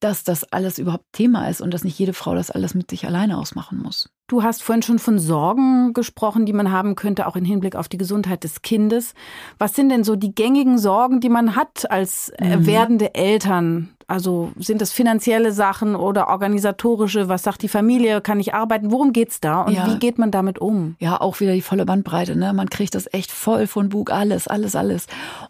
[0.00, 3.06] dass das alles überhaupt Thema ist und dass nicht jede Frau das alles mit sich
[3.06, 4.08] alleine ausmachen muss.
[4.26, 7.88] Du hast vorhin schon von Sorgen gesprochen, die man haben könnte, auch im Hinblick auf
[7.88, 9.12] die Gesundheit des Kindes.
[9.58, 12.66] Was sind denn so die gängigen Sorgen, die man hat als mhm.
[12.66, 13.90] werdende Eltern?
[14.10, 17.28] Also sind das finanzielle Sachen oder organisatorische?
[17.28, 18.22] Was sagt die Familie?
[18.22, 18.90] Kann ich arbeiten?
[18.90, 19.60] Worum geht's da?
[19.60, 19.86] Und ja.
[19.86, 20.96] wie geht man damit um?
[20.98, 22.34] Ja, auch wieder die volle Bandbreite.
[22.34, 22.54] Ne?
[22.54, 25.08] Man kriegt das echt voll von Bug, alles, alles, alles.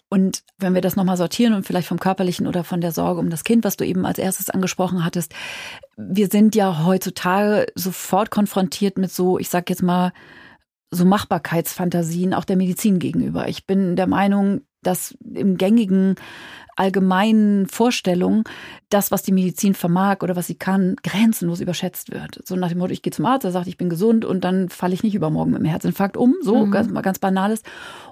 [0.08, 3.30] Und wenn wir das nochmal sortieren und vielleicht vom körperlichen oder von der Sorge um
[3.30, 5.32] das Kind, was du eben als erstes angesprochen hattest,
[5.96, 10.12] wir sind ja heutzutage sofort konfrontiert mit so, ich sag jetzt mal,
[10.90, 13.46] so Machbarkeitsfantasien auch der Medizin gegenüber.
[13.46, 16.16] Ich bin der Meinung, dass im gängigen
[16.78, 18.44] allgemeinen Vorstellung
[18.88, 22.40] das, was die Medizin vermag oder was sie kann, grenzenlos überschätzt wird.
[22.46, 24.68] So nach dem Motto, ich gehe zum Arzt, er sagt, ich bin gesund und dann
[24.68, 26.70] falle ich nicht übermorgen mit einem Herzinfarkt um, so mhm.
[26.70, 27.62] ganz, ganz banales.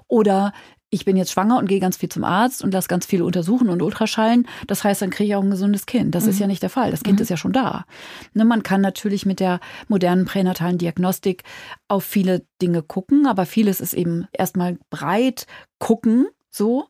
[0.07, 0.51] Oder
[0.89, 3.69] ich bin jetzt schwanger und gehe ganz viel zum Arzt und lasse ganz viel untersuchen
[3.69, 4.47] und Ultraschallen.
[4.67, 6.15] Das heißt, dann kriege ich auch ein gesundes Kind.
[6.15, 6.29] Das mhm.
[6.29, 6.91] ist ja nicht der Fall.
[6.91, 7.23] Das Kind mhm.
[7.23, 7.85] ist ja schon da.
[8.33, 11.43] Ne, man kann natürlich mit der modernen pränatalen Diagnostik
[11.87, 15.45] auf viele Dinge gucken, aber vieles ist eben erstmal breit
[15.79, 16.87] gucken so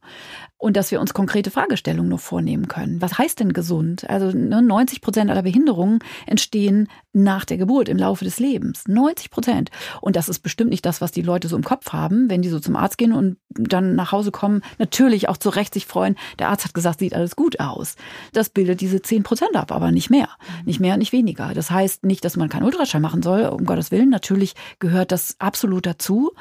[0.57, 3.01] und dass wir uns konkrete Fragestellungen nur vornehmen können.
[3.01, 4.09] Was heißt denn gesund?
[4.09, 8.87] Also 90 ne, Prozent aller Behinderungen entstehen nach der Geburt im Laufe des Lebens.
[8.87, 9.71] 90 Prozent.
[10.01, 12.49] Und das ist bestimmt nicht das, was die Leute so im Kopf haben, wenn die
[12.49, 16.15] so zum Arzt gehen und dann nach Hause kommen, natürlich auch zu Recht sich freuen.
[16.39, 17.95] Der Arzt hat gesagt, sieht alles gut aus.
[18.33, 20.29] Das bildet diese 10 Prozent ab, aber nicht mehr.
[20.65, 21.53] Nicht mehr, nicht weniger.
[21.53, 24.09] Das heißt nicht, dass man keinen Ultraschall machen soll, um Gottes Willen.
[24.09, 26.31] Natürlich gehört das absolut dazu.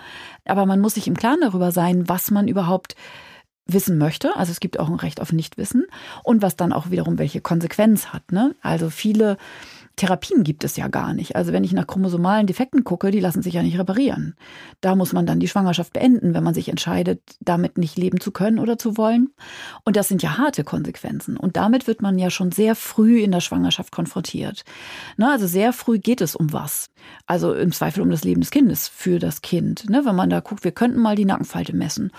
[0.47, 2.97] Aber man muss sich im Klaren darüber sein, was man überhaupt
[3.67, 4.37] wissen möchte.
[4.37, 5.87] Also es gibt auch ein Recht auf Nichtwissen
[6.23, 8.31] und was dann auch wiederum welche Konsequenz hat.
[8.33, 8.55] Ne?
[8.63, 9.37] Also viele
[9.97, 11.37] Therapien gibt es ja gar nicht.
[11.37, 14.37] Also wenn ich nach chromosomalen Defekten gucke, die lassen sich ja nicht reparieren.
[14.83, 18.31] Da muss man dann die Schwangerschaft beenden, wenn man sich entscheidet, damit nicht leben zu
[18.31, 19.31] können oder zu wollen.
[19.85, 21.39] Und das sind ja harte Konsequenzen.
[21.39, 24.65] Und damit wird man ja schon sehr früh in der Schwangerschaft konfrontiert.
[25.17, 26.91] Na, also sehr früh geht es um was.
[27.27, 29.89] Also im Zweifel um das Leben des Kindes für das Kind.
[29.89, 30.05] Ne?
[30.05, 32.13] Wenn man da guckt, wir könnten mal die Nackenfalte messen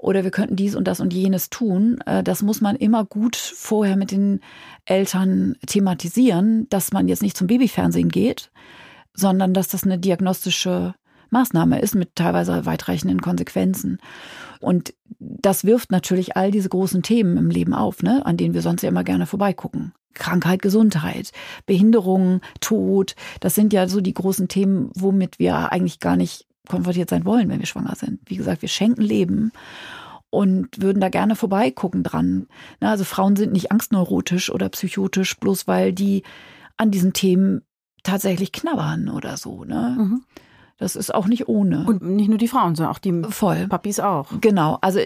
[0.00, 2.00] oder wir könnten dies und das und jenes tun.
[2.06, 4.40] Äh, das muss man immer gut vorher mit den
[4.84, 8.50] Eltern thematisieren, dass man jetzt nicht zum Babyfernsehen geht,
[9.14, 10.94] sondern dass das eine diagnostische
[11.30, 13.98] Maßnahme ist mit teilweise weitreichenden Konsequenzen.
[14.58, 18.62] Und das wirft natürlich all diese großen Themen im Leben auf, ne, an denen wir
[18.62, 19.92] sonst ja immer gerne vorbeigucken.
[20.14, 21.30] Krankheit, Gesundheit,
[21.66, 27.10] Behinderung, Tod, das sind ja so die großen Themen, womit wir eigentlich gar nicht konfrontiert
[27.10, 28.20] sein wollen, wenn wir schwanger sind.
[28.26, 29.52] Wie gesagt, wir schenken Leben
[30.30, 32.46] und würden da gerne vorbeigucken dran.
[32.80, 36.22] Also Frauen sind nicht angstneurotisch oder psychotisch, bloß weil die
[36.76, 37.62] an diesen Themen
[38.02, 39.64] tatsächlich knabbern oder so.
[39.64, 39.96] Ne?
[39.98, 40.22] Mhm.
[40.78, 41.84] Das ist auch nicht ohne.
[41.84, 43.66] Und nicht nur die Frauen, sondern auch die Voll.
[43.68, 44.28] Papis auch.
[44.40, 44.78] Genau.
[44.80, 45.00] Also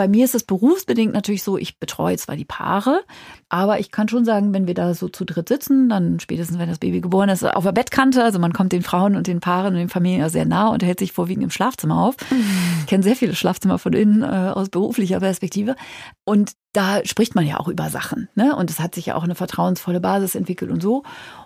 [0.00, 3.04] bei mir ist es berufsbedingt natürlich so, ich betreue zwar die Paare,
[3.50, 6.70] aber ich kann schon sagen, wenn wir da so zu dritt sitzen, dann spätestens, wenn
[6.70, 9.74] das Baby geboren ist, auf der Bettkante, also man kommt den Frauen und den Paaren
[9.74, 12.16] und den Familien ja sehr nah und hält sich vorwiegend im Schlafzimmer auf.
[12.30, 12.44] Mhm.
[12.80, 15.76] Ich kenne sehr viele Schlafzimmer von innen äh, aus beruflicher Perspektive.
[16.24, 18.30] Und da spricht man ja auch über Sachen.
[18.34, 18.56] Ne?
[18.56, 21.02] Und es hat sich ja auch eine vertrauensvolle Basis entwickelt und so.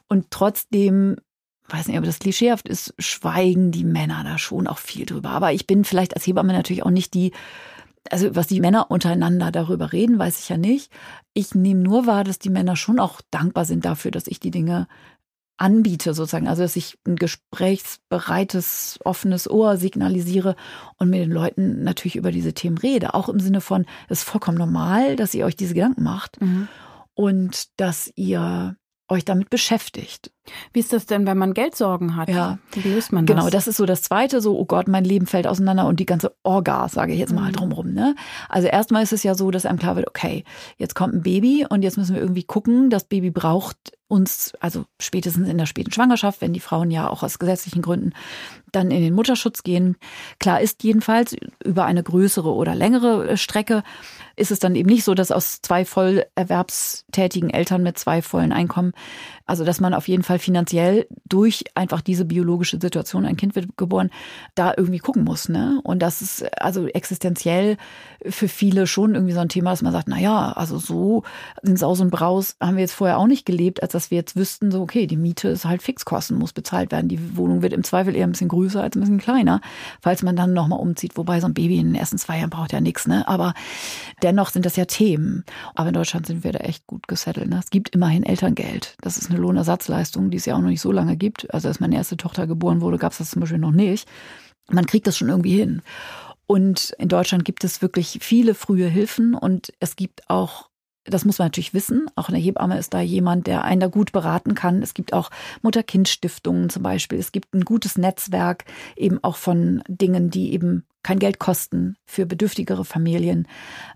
[0.06, 1.16] Und trotzdem
[1.68, 5.30] weiß nicht, ob das klischeehaft ist, schweigen die Männer da schon auch viel drüber.
[5.30, 7.32] Aber ich bin vielleicht als Hebamme natürlich auch nicht die,
[8.10, 10.92] also was die Männer untereinander darüber reden, weiß ich ja nicht.
[11.32, 14.50] Ich nehme nur wahr, dass die Männer schon auch dankbar sind dafür, dass ich die
[14.50, 14.86] Dinge
[15.56, 20.56] anbiete sozusagen, also dass ich ein gesprächsbereites, offenes Ohr signalisiere
[20.96, 23.14] und mit den Leuten natürlich über diese Themen rede.
[23.14, 26.68] Auch im Sinne von, es ist vollkommen normal, dass ihr euch diese Gedanken macht mhm.
[27.14, 28.76] und dass ihr
[29.08, 30.30] euch damit beschäftigt.
[30.72, 32.28] Wie ist das denn, wenn man Geldsorgen hat?
[32.28, 32.58] Ja.
[32.72, 33.36] Wie löst man das?
[33.36, 36.06] Genau, das ist so das Zweite, so, oh Gott, mein Leben fällt auseinander und die
[36.06, 37.52] ganze Orga, sage ich jetzt mal mhm.
[37.52, 37.92] drumrum.
[37.92, 38.14] Ne?
[38.48, 40.44] Also erstmal ist es ja so, dass einem klar wird, okay,
[40.76, 44.84] jetzt kommt ein Baby und jetzt müssen wir irgendwie gucken, das Baby braucht uns, also
[45.00, 48.12] spätestens in der späten Schwangerschaft, wenn die Frauen ja auch aus gesetzlichen Gründen
[48.70, 49.96] dann in den Mutterschutz gehen.
[50.38, 53.82] Klar ist jedenfalls über eine größere oder längere Strecke
[54.36, 58.52] ist es dann eben nicht so, dass aus zwei voll erwerbstätigen Eltern mit zwei vollen
[58.52, 58.92] Einkommen,
[59.46, 63.76] also dass man auf jeden Fall finanziell durch einfach diese biologische Situation, ein Kind wird
[63.76, 64.10] geboren,
[64.54, 65.48] da irgendwie gucken muss.
[65.48, 65.80] Ne?
[65.84, 67.76] Und das ist also existenziell
[68.26, 71.22] für viele schon irgendwie so ein Thema, dass man sagt, na ja, also so
[71.62, 74.36] in Saus und Braus haben wir jetzt vorher auch nicht gelebt, als dass wir jetzt
[74.36, 77.08] wüssten, so okay, die Miete ist halt Fixkosten, muss bezahlt werden.
[77.08, 79.60] Die Wohnung wird im Zweifel eher ein bisschen größer als ein bisschen kleiner,
[80.00, 81.16] falls man dann nochmal umzieht.
[81.16, 83.28] Wobei so ein Baby in den ersten zwei Jahren braucht ja nichts, ne?
[83.28, 83.54] Aber
[84.24, 85.44] dennoch sind das ja Themen.
[85.74, 87.48] Aber in Deutschland sind wir da echt gut gesettelt.
[87.48, 87.60] Ne?
[87.62, 88.96] Es gibt immerhin Elterngeld.
[89.00, 91.52] Das ist eine Lohnersatzleistung, die es ja auch noch nicht so lange gibt.
[91.52, 94.08] Also als meine erste Tochter geboren wurde, gab es das zum Beispiel noch nicht.
[94.70, 95.82] Man kriegt das schon irgendwie hin.
[96.46, 100.68] Und in Deutschland gibt es wirklich viele frühe Hilfen und es gibt auch
[101.06, 102.06] das muss man natürlich wissen.
[102.16, 104.82] Auch eine Hebamme ist da jemand, der einen da gut beraten kann.
[104.82, 107.18] Es gibt auch Mutter-Kind-Stiftungen zum Beispiel.
[107.18, 108.64] Es gibt ein gutes Netzwerk
[108.96, 113.46] eben auch von Dingen, die eben kein Geld kosten für bedürftigere Familien.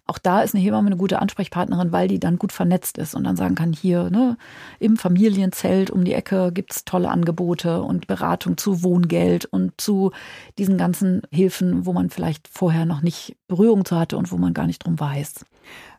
[0.07, 3.25] Auch da ist eine Hebamme eine gute Ansprechpartnerin, weil die dann gut vernetzt ist und
[3.25, 4.37] dann sagen kann, hier ne,
[4.79, 10.13] im Familienzelt um die Ecke gibt's tolle Angebote und Beratung zu Wohngeld und zu
[10.59, 14.55] diesen ganzen Hilfen, wo man vielleicht vorher noch nicht Berührung zu hatte und wo man
[14.55, 15.45] gar nicht drum weiß.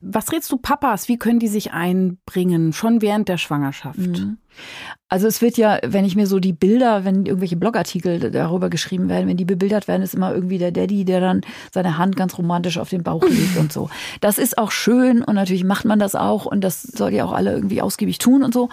[0.01, 1.07] Was rätst du Papas?
[1.09, 3.99] Wie können die sich einbringen, schon während der Schwangerschaft?
[3.99, 4.37] Mhm.
[5.11, 9.09] Also es wird ja, wenn ich mir so die Bilder, wenn irgendwelche Blogartikel darüber geschrieben
[9.09, 11.41] werden, wenn die bebildert werden, ist immer irgendwie der Daddy, der dann
[11.73, 13.89] seine Hand ganz romantisch auf den Bauch legt und so.
[14.21, 17.31] Das ist auch schön und natürlich macht man das auch und das soll ja auch
[17.31, 18.69] alle irgendwie ausgiebig tun und so.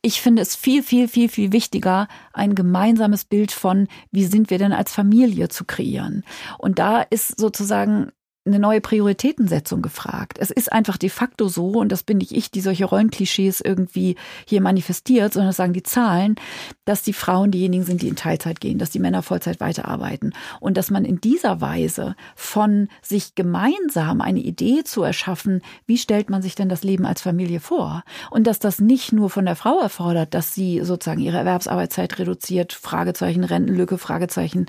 [0.00, 4.58] Ich finde es viel, viel, viel, viel wichtiger, ein gemeinsames Bild von, wie sind wir
[4.58, 6.24] denn als Familie zu kreieren.
[6.56, 8.10] Und da ist sozusagen
[8.46, 10.36] eine neue Prioritätensetzung gefragt.
[10.38, 14.16] Es ist einfach de facto so, und das bin nicht ich, die solche Rollenklischees irgendwie
[14.46, 16.36] hier manifestiert, sondern das sagen die Zahlen,
[16.84, 20.34] dass die Frauen diejenigen sind, die in Teilzeit gehen, dass die Männer Vollzeit weiterarbeiten.
[20.60, 26.28] Und dass man in dieser Weise von sich gemeinsam eine Idee zu erschaffen, wie stellt
[26.28, 28.04] man sich denn das Leben als Familie vor?
[28.30, 32.74] Und dass das nicht nur von der Frau erfordert, dass sie sozusagen ihre Erwerbsarbeitszeit reduziert,
[32.74, 34.66] Fragezeichen, Rentenlücke, Fragezeichen,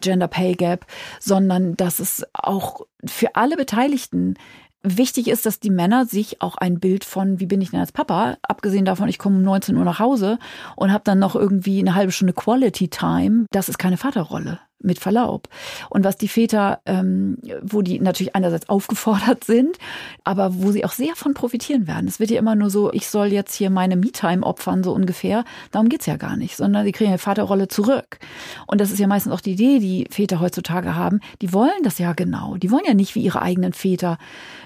[0.00, 0.86] Gender Pay Gap,
[1.18, 4.34] sondern dass es auch für alle Beteiligten
[4.82, 7.92] wichtig ist, dass die Männer sich auch ein Bild von, wie bin ich denn als
[7.92, 10.38] Papa, abgesehen davon, ich komme um 19 Uhr nach Hause
[10.76, 14.98] und habe dann noch irgendwie eine halbe Stunde Quality Time, das ist keine Vaterrolle mit
[14.98, 15.48] Verlaub.
[15.90, 19.76] Und was die Väter, ähm, wo die natürlich einerseits aufgefordert sind,
[20.24, 22.08] aber wo sie auch sehr von profitieren werden.
[22.08, 25.44] Es wird ja immer nur so, ich soll jetzt hier meine Me-Time opfern, so ungefähr.
[25.70, 28.18] Darum geht's ja gar nicht, sondern sie kriegen eine Vaterrolle zurück.
[28.66, 31.20] Und das ist ja meistens auch die Idee, die Väter heutzutage haben.
[31.42, 32.56] Die wollen das ja genau.
[32.56, 34.18] Die wollen ja nicht wie ihre eigenen Väter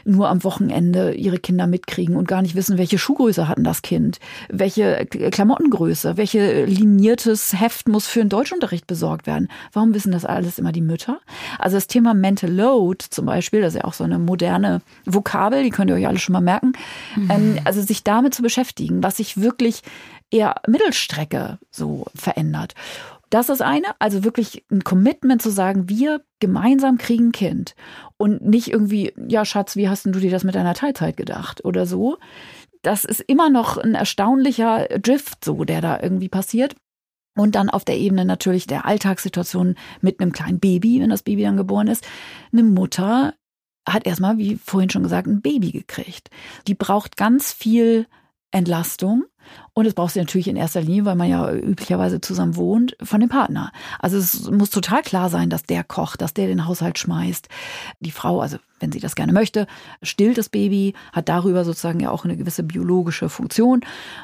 [0.05, 4.18] nur am Wochenende ihre Kinder mitkriegen und gar nicht wissen, welche Schuhgröße hatten das Kind,
[4.49, 9.49] welche Klamottengröße, welche liniertes Heft muss für einen Deutschunterricht besorgt werden.
[9.73, 11.21] Warum wissen das alles immer die Mütter?
[11.59, 15.63] Also das Thema Mental Load zum Beispiel, das ist ja auch so eine moderne Vokabel,
[15.63, 16.73] die könnt ihr euch alle schon mal merken.
[17.17, 17.31] Mhm.
[17.31, 19.83] Ähm, also sich damit zu beschäftigen, was sich wirklich
[20.31, 22.75] eher Mittelstrecke so verändert.
[23.29, 27.75] Das ist eine, also wirklich ein Commitment zu sagen, wir gemeinsam kriegen ein Kind
[28.17, 31.65] und nicht irgendwie, ja Schatz, wie hast denn du dir das mit deiner Teilzeit gedacht
[31.65, 32.17] oder so.
[32.83, 36.75] Das ist immer noch ein erstaunlicher Drift so, der da irgendwie passiert.
[37.37, 41.43] Und dann auf der Ebene natürlich der Alltagssituation mit einem kleinen Baby, wenn das Baby
[41.43, 42.07] dann geboren ist.
[42.53, 43.35] Eine Mutter
[43.88, 46.31] hat erstmal, wie vorhin schon gesagt, ein Baby gekriegt.
[46.66, 48.07] Die braucht ganz viel
[48.51, 49.25] Entlastung.
[49.81, 53.19] Und es braucht sie natürlich in erster Linie, weil man ja üblicherweise zusammen wohnt, von
[53.19, 53.73] dem Partner.
[53.99, 57.49] Also es muss total klar sein, dass der kocht, dass der den Haushalt schmeißt.
[58.01, 59.66] Die Frau, also wenn sie das gerne möchte,
[60.03, 63.81] stillt das Baby, hat darüber sozusagen ja auch eine gewisse biologische Funktion.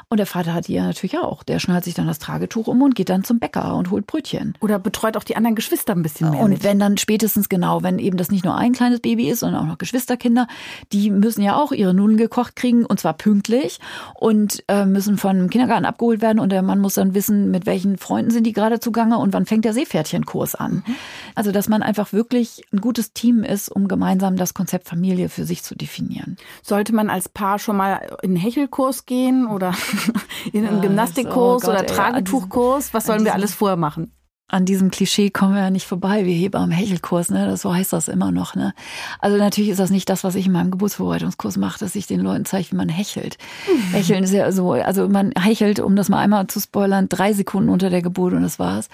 [0.09, 1.41] Und der Vater hat die ja natürlich auch.
[1.41, 4.55] Der schnallt sich dann das Tragetuch um und geht dann zum Bäcker und holt Brötchen.
[4.59, 6.39] Oder betreut auch die anderen Geschwister ein bisschen mehr.
[6.39, 6.63] Und mit.
[6.63, 9.67] wenn dann spätestens genau, wenn eben das nicht nur ein kleines Baby ist, sondern auch
[9.67, 10.47] noch Geschwisterkinder,
[10.91, 13.79] die müssen ja auch ihre Nudeln gekocht kriegen und zwar pünktlich
[14.15, 15.17] und äh, müssen müssen
[15.49, 18.79] Kindergarten abgeholt werden und der Mann muss dann wissen, mit welchen Freunden sind die gerade
[18.79, 20.83] zugange und wann fängt der Seepferdchenkurs an.
[20.85, 20.95] Mhm.
[21.35, 25.45] Also, dass man einfach wirklich ein gutes Team ist, um gemeinsam das Konzept Familie für
[25.45, 26.37] sich zu definieren.
[26.61, 29.73] Sollte man als Paar schon mal in einen Hechelkurs gehen oder
[30.53, 32.93] in einen Gymnastikkurs oh Gott, oder Tragetuchkurs?
[32.93, 34.11] Was sollen wir alles vorher machen?
[34.49, 37.45] An diesem Klischee kommen wir ja nicht vorbei, wie Hebamme Hechelkurs, ne?
[37.47, 38.73] Das, so heißt das immer noch, ne?
[39.19, 42.21] Also natürlich ist das nicht das, was ich in meinem Geburtsvorbereitungskurs mache, dass ich den
[42.21, 43.37] Leuten zeige, wie man hechelt.
[43.67, 43.93] Mhm.
[43.93, 47.69] Hecheln ist ja so, also man hechelt, um das mal einmal zu spoilern, drei Sekunden
[47.69, 48.87] unter der Geburt und das war's.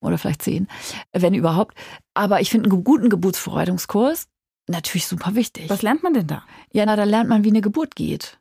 [0.00, 0.66] Oder vielleicht zehn,
[1.12, 1.76] wenn überhaupt.
[2.14, 4.26] Aber ich finde einen guten Geburtsvorbereitungskurs
[4.68, 5.70] natürlich super wichtig.
[5.70, 6.42] Was lernt man denn da?
[6.76, 8.36] Ja, na, da lernt man, wie eine Geburt geht.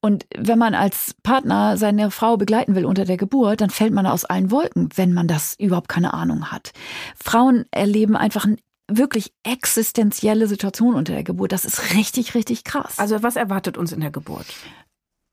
[0.00, 4.06] Und wenn man als Partner seine Frau begleiten will unter der Geburt, dann fällt man
[4.06, 6.72] aus allen Wolken, wenn man das überhaupt keine Ahnung hat.
[7.16, 11.50] Frauen erleben einfach eine wirklich existenzielle Situation unter der Geburt.
[11.50, 12.96] Das ist richtig, richtig krass.
[12.96, 14.46] Also was erwartet uns in der Geburt?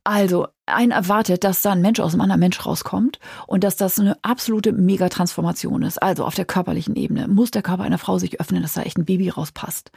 [0.03, 3.99] Also, ein erwartet, dass da ein Mensch aus einem anderen Mensch rauskommt und dass das
[3.99, 6.01] eine absolute Megatransformation ist.
[6.01, 8.97] Also auf der körperlichen Ebene muss der Körper einer Frau sich öffnen, dass da echt
[8.97, 9.91] ein Baby rauspasst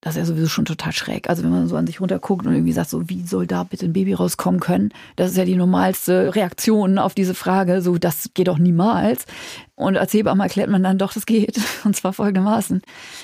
[0.00, 1.28] das ist ja sowieso schon total schräg.
[1.28, 3.86] Also wenn man so an sich runterguckt und irgendwie sagt, so wie soll da bitte
[3.86, 4.90] ein Baby rauskommen können?
[5.16, 7.82] Das ist ja die normalste Reaktion auf diese Frage.
[7.82, 9.26] So, das geht doch niemals.
[9.78, 11.60] Und als Hebamme erklärt man dann doch, das geht.
[11.84, 12.82] Und zwar folgendermaßen.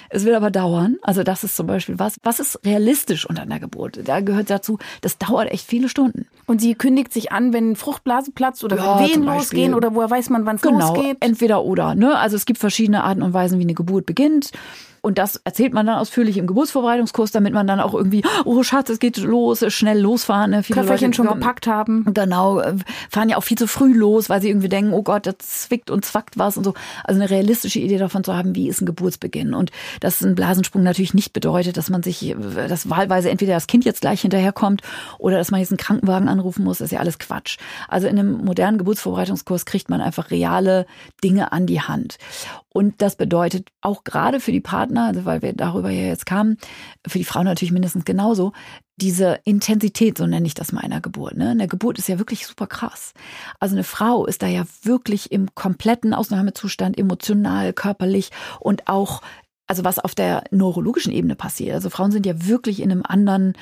[0.09, 0.99] Es wird aber dauern.
[1.03, 2.17] Also das ist zum Beispiel was.
[2.23, 3.99] Was ist realistisch unter einer Geburt?
[4.05, 6.27] Da gehört dazu, das dauert echt viele Stunden.
[6.47, 10.31] Und sie kündigt sich an, wenn Fruchtblase platzt oder ja, Wehen losgehen oder woher weiß
[10.31, 11.17] man, wann es genau, losgeht?
[11.19, 11.97] Entweder oder.
[11.97, 12.17] Ne?
[12.17, 14.53] Also es gibt verschiedene Arten und Weisen, wie eine Geburt beginnt.
[15.05, 18.89] Und das erzählt man dann ausführlich im Geburtsvorbereitungskurs, damit man dann auch irgendwie, oh Schatz,
[18.89, 20.53] es geht los, schnell losfahren.
[20.53, 20.63] Ne?
[20.63, 22.07] Viele Köfferchen Leute, schon gepackt haben.
[22.15, 22.75] Genau, äh,
[23.11, 25.91] fahren ja auch viel zu früh los, weil sie irgendwie denken, oh Gott, das zwickt
[25.91, 26.75] und zwackt was und so.
[27.03, 29.55] Also eine realistische Idee davon zu haben, wie ist ein Geburtsbeginn.
[29.55, 33.85] Und dass ein Blasensprung natürlich nicht bedeutet, dass man sich, dass wahlweise entweder das Kind
[33.85, 34.83] jetzt gleich hinterherkommt
[35.19, 37.59] oder dass man jetzt einen Krankenwagen anrufen muss, ist ja alles Quatsch.
[37.89, 40.87] Also in einem modernen Geburtsvorbereitungskurs kriegt man einfach reale
[41.23, 42.19] Dinge an die Hand.
[42.77, 46.59] Und das bedeutet auch gerade für die Partner, also weil wir darüber ja jetzt kamen,
[47.07, 48.53] für die Frauen natürlich mindestens genauso,
[48.97, 51.37] diese Intensität, so nenne ich das mal in der Geburt.
[51.37, 51.51] Ne?
[51.51, 53.15] Eine Geburt ist ja wirklich super krass.
[53.61, 59.23] Also eine Frau ist da ja wirklich im kompletten Ausnahmezustand, emotional, körperlich und auch,
[59.69, 61.77] also was auf der neurologischen Ebene passiert.
[61.77, 63.55] Also Frauen sind ja wirklich in einem anderen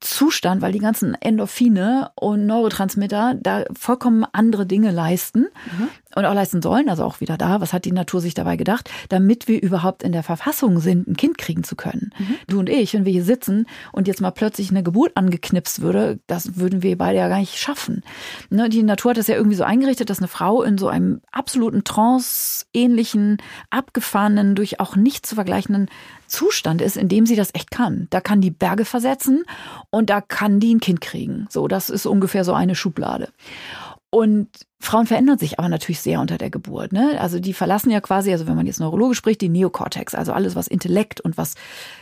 [0.00, 5.48] Zustand, weil die ganzen Endorphine und Neurotransmitter da vollkommen andere Dinge leisten.
[5.78, 8.56] Mhm und auch leisten sollen, also auch wieder da, was hat die Natur sich dabei
[8.56, 12.12] gedacht, damit wir überhaupt in der Verfassung sind, ein Kind kriegen zu können.
[12.18, 12.34] Mhm.
[12.48, 16.18] Du und ich, wenn wir hier sitzen und jetzt mal plötzlich eine Geburt angeknipst würde,
[16.26, 18.02] das würden wir beide ja gar nicht schaffen.
[18.50, 21.20] Ne, die Natur hat das ja irgendwie so eingerichtet, dass eine Frau in so einem
[21.30, 23.38] absoluten Trance-ähnlichen,
[23.70, 25.88] abgefahrenen, durch auch nicht zu vergleichenden
[26.28, 28.06] Zustand ist, in dem sie das echt kann.
[28.10, 29.44] Da kann die Berge versetzen
[29.90, 31.46] und da kann die ein Kind kriegen.
[31.50, 33.30] So, das ist ungefähr so eine Schublade.
[34.10, 34.48] Und
[34.80, 36.92] Frauen verändern sich aber natürlich sehr unter der Geburt.
[36.92, 37.16] Ne?
[37.20, 40.54] Also die verlassen ja quasi, also wenn man jetzt neurologisch spricht, die Neokortex, also alles,
[40.54, 41.54] was Intellekt und was,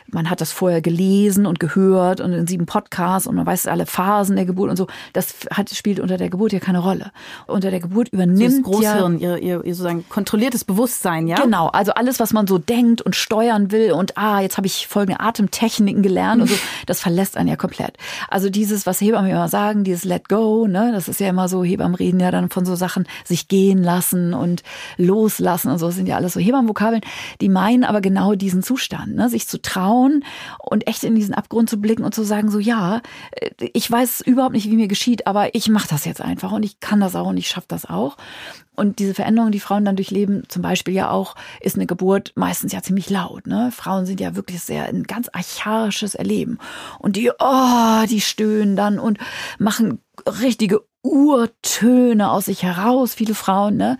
[0.08, 3.86] man hat das vorher gelesen und gehört und in sieben Podcasts und man weiß alle
[3.86, 7.12] Phasen der Geburt und so, das hat, spielt unter der Geburt ja keine Rolle.
[7.46, 11.36] Unter der Geburt übernimmt das Großhirn, ja, ihr, ihr, ihr sozusagen kontrolliertes Bewusstsein, ja?
[11.36, 14.86] Genau, also alles, was man so denkt und steuern will und ah, jetzt habe ich
[14.86, 17.96] folgende Atemtechniken gelernt und so, das verlässt einen ja komplett.
[18.28, 21.64] Also dieses, was Hebammen immer sagen, dieses Let Go, ne, das ist ja immer so,
[21.64, 24.62] Hebammen reden ja dann von so Sachen, sich gehen lassen und
[24.96, 27.02] loslassen und so, das sind ja alles so Hebammenvokabeln,
[27.40, 29.28] die meinen aber genau diesen Zustand, ne?
[29.28, 30.24] sich zu trauen
[30.58, 33.00] und echt in diesen Abgrund zu blicken und zu sagen, so ja,
[33.32, 36.62] äh, ich weiß überhaupt nicht, wie mir geschieht, aber ich mache das jetzt einfach und
[36.62, 38.16] ich kann das auch und ich schaffe das auch.
[38.76, 42.72] Und diese Veränderungen, die Frauen dann durchleben, zum Beispiel ja auch, ist eine Geburt meistens
[42.72, 43.46] ja ziemlich laut.
[43.46, 43.70] Ne?
[43.72, 46.58] Frauen sind ja wirklich sehr ein ganz archaisches Erleben.
[46.98, 49.18] Und die, oh, die stöhnen dann und
[49.58, 53.98] machen richtige Urtöne aus sich heraus, viele Frauen, ne?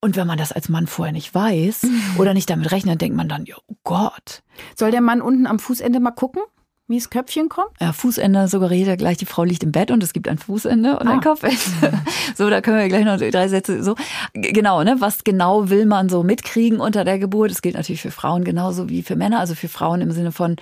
[0.00, 2.02] Und wenn man das als Mann vorher nicht weiß mhm.
[2.18, 4.42] oder nicht damit rechnet, denkt man dann, ja, oh Gott.
[4.76, 6.42] Soll der Mann unten am Fußende mal gucken?
[6.88, 7.70] wie das Köpfchen kommt?
[7.80, 10.98] Ja, Fußende suggeriert ja gleich, die Frau liegt im Bett und es gibt ein Fußende
[10.98, 11.12] und ah.
[11.12, 11.56] ein Kopfende.
[12.34, 13.96] So, da können wir gleich noch drei Sätze so.
[14.32, 14.96] Genau, ne?
[15.00, 17.50] Was genau will man so mitkriegen unter der Geburt?
[17.50, 19.40] Das gilt natürlich für Frauen genauso wie für Männer.
[19.40, 20.56] Also für Frauen im Sinne von,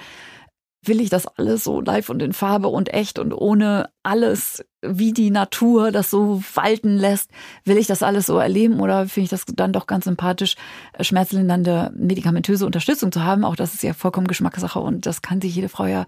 [0.88, 5.12] will ich das alles so live und in Farbe und echt und ohne alles, wie
[5.12, 7.31] die Natur das so walten lässt,
[7.64, 10.57] will ich das alles so erleben oder finde ich das dann doch ganz sympathisch,
[10.93, 13.45] äh, schmerzlindernde medikamentöse Unterstützung zu haben?
[13.45, 16.07] Auch das ist ja vollkommen Geschmackssache und das kann sich jede Frau ja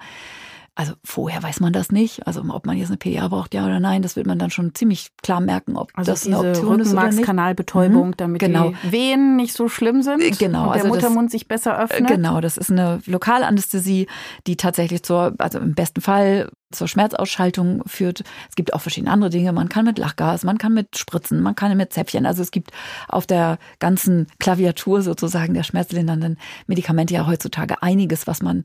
[0.79, 2.24] also vorher weiß man das nicht.
[2.29, 4.76] Also ob man jetzt eine PA braucht, ja oder nein, das wird man dann schon
[4.76, 7.24] ziemlich klar merken, ob also das eine Option ist oder nicht.
[7.24, 8.16] Kanalbetäubung, mhm.
[8.16, 8.72] damit genau.
[8.85, 10.22] die Wehen nicht so schlimm sind.
[10.22, 10.66] Äh, genau.
[10.66, 12.07] Und der also Muttermund das, sich besser öffnet.
[12.07, 14.07] Genau, das ist eine Lokalanästhesie,
[14.47, 18.25] die tatsächlich zur, also im besten Fall zur Schmerzausschaltung führt.
[18.49, 19.53] Es gibt auch verschiedene andere Dinge.
[19.53, 22.27] Man kann mit Lachgas, man kann mit Spritzen, man kann mit Zäpfchen.
[22.27, 22.73] Also es gibt
[23.09, 28.62] auf der ganzen Klaviatur sozusagen der schmerzlindernden Medikamente ja heutzutage einiges, was man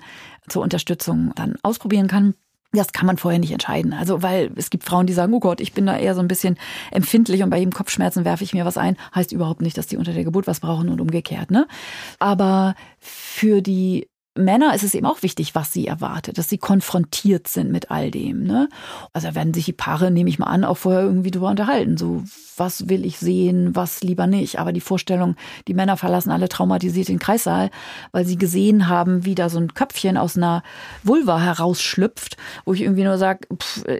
[0.47, 2.33] zur Unterstützung dann ausprobieren kann.
[2.75, 3.93] Das kann man vorher nicht entscheiden.
[3.93, 6.27] Also, weil es gibt Frauen, die sagen, oh Gott, ich bin da eher so ein
[6.27, 6.57] bisschen
[6.89, 8.97] empfindlich und bei jedem Kopfschmerzen werfe ich mir was ein.
[9.13, 11.67] Heißt überhaupt nicht, dass die unter der Geburt was brauchen und umgekehrt, ne?
[12.17, 17.47] Aber für die Männer ist es eben auch wichtig, was sie erwartet, dass sie konfrontiert
[17.47, 18.43] sind mit all dem.
[18.43, 18.67] Ne?
[19.13, 21.97] Also werden sich die Paare, nehme ich mal an, auch vorher irgendwie drüber unterhalten.
[21.97, 22.23] So,
[22.57, 24.57] was will ich sehen, was lieber nicht.
[24.57, 25.35] Aber die Vorstellung,
[25.67, 27.69] die Männer verlassen alle traumatisiert den Kreissaal,
[28.11, 30.63] weil sie gesehen haben, wie da so ein Köpfchen aus einer
[31.03, 33.47] Vulva herausschlüpft, wo ich irgendwie nur sage,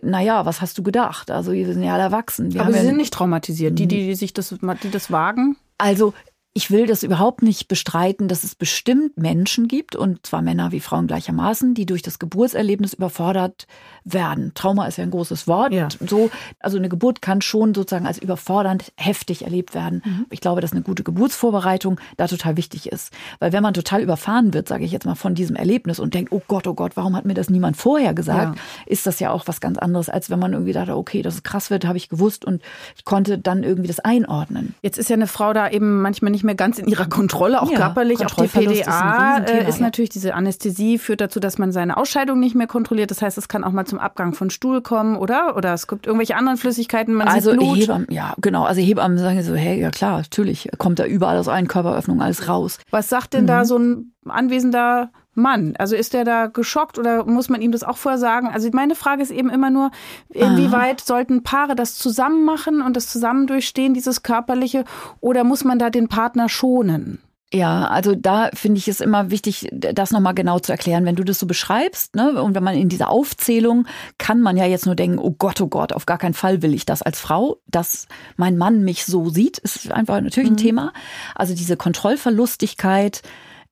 [0.01, 1.29] naja, was hast du gedacht?
[1.29, 2.53] Also wir sind ja alle erwachsen.
[2.53, 5.57] Wir Aber sie ja sind nicht traumatisiert, die, die, die sich das, die das wagen?
[5.77, 6.13] Also
[6.55, 10.79] ich will das überhaupt nicht bestreiten, dass es bestimmt Menschen gibt, und zwar Männer wie
[10.79, 13.65] Frauen gleichermaßen, die durch das Geburtserlebnis überfordert
[14.03, 14.51] werden.
[14.53, 15.73] Trauma ist ja ein großes Wort.
[15.73, 15.87] Ja.
[16.05, 16.29] So,
[16.59, 20.03] also eine Geburt kann schon sozusagen als überfordernd heftig erlebt werden.
[20.05, 20.25] Mhm.
[20.29, 23.11] Ich glaube, dass eine gute Geburtsvorbereitung da total wichtig ist.
[23.39, 26.31] Weil wenn man total überfahren wird, sage ich jetzt mal, von diesem Erlebnis und denkt,
[26.31, 28.61] oh Gott, oh Gott, warum hat mir das niemand vorher gesagt, ja.
[28.85, 31.43] ist das ja auch was ganz anderes, als wenn man irgendwie dachte, okay, dass es
[31.43, 32.61] krass wird, habe ich gewusst und
[32.95, 34.75] ich konnte dann irgendwie das einordnen.
[34.83, 37.61] Jetzt ist ja eine Frau da eben manchmal nicht nicht mehr ganz in ihrer Kontrolle,
[37.61, 38.25] auch ja, körperlich.
[38.25, 42.39] Auch die PDA ist, äh, ist natürlich diese Anästhesie führt dazu, dass man seine Ausscheidung
[42.39, 43.11] nicht mehr kontrolliert.
[43.11, 45.55] Das heißt, es kann auch mal zum Abgang von Stuhl kommen, oder?
[45.55, 47.13] Oder es gibt irgendwelche anderen Flüssigkeiten.
[47.13, 47.77] Man also sieht Blut.
[47.77, 48.63] Hebammen, ja, genau.
[48.63, 52.47] Also Hebammen sagen so, hey, ja klar, natürlich kommt da überall aus allen Körperöffnungen alles
[52.49, 52.79] raus.
[52.91, 53.47] Was sagt denn mhm.
[53.47, 55.75] da so ein anwesender Mann?
[55.77, 58.47] Also ist der da geschockt oder muss man ihm das auch vorher sagen?
[58.47, 59.91] Also meine Frage ist eben immer nur,
[60.29, 61.05] inwieweit Aha.
[61.05, 64.85] sollten Paare das zusammen machen und das zusammen durchstehen, dieses körperliche,
[65.19, 67.19] oder muss man da den Partner schonen?
[67.53, 71.05] Ja, also da finde ich es immer wichtig, das nochmal genau zu erklären.
[71.05, 73.85] Wenn du das so beschreibst, ne, und wenn man in dieser Aufzählung
[74.17, 76.73] kann man ja jetzt nur denken, oh Gott, oh Gott, auf gar keinen Fall will
[76.73, 78.07] ich das als Frau, dass
[78.37, 80.57] mein Mann mich so sieht, ist einfach natürlich ein mhm.
[80.57, 80.93] Thema.
[81.35, 83.21] Also diese Kontrollverlustigkeit,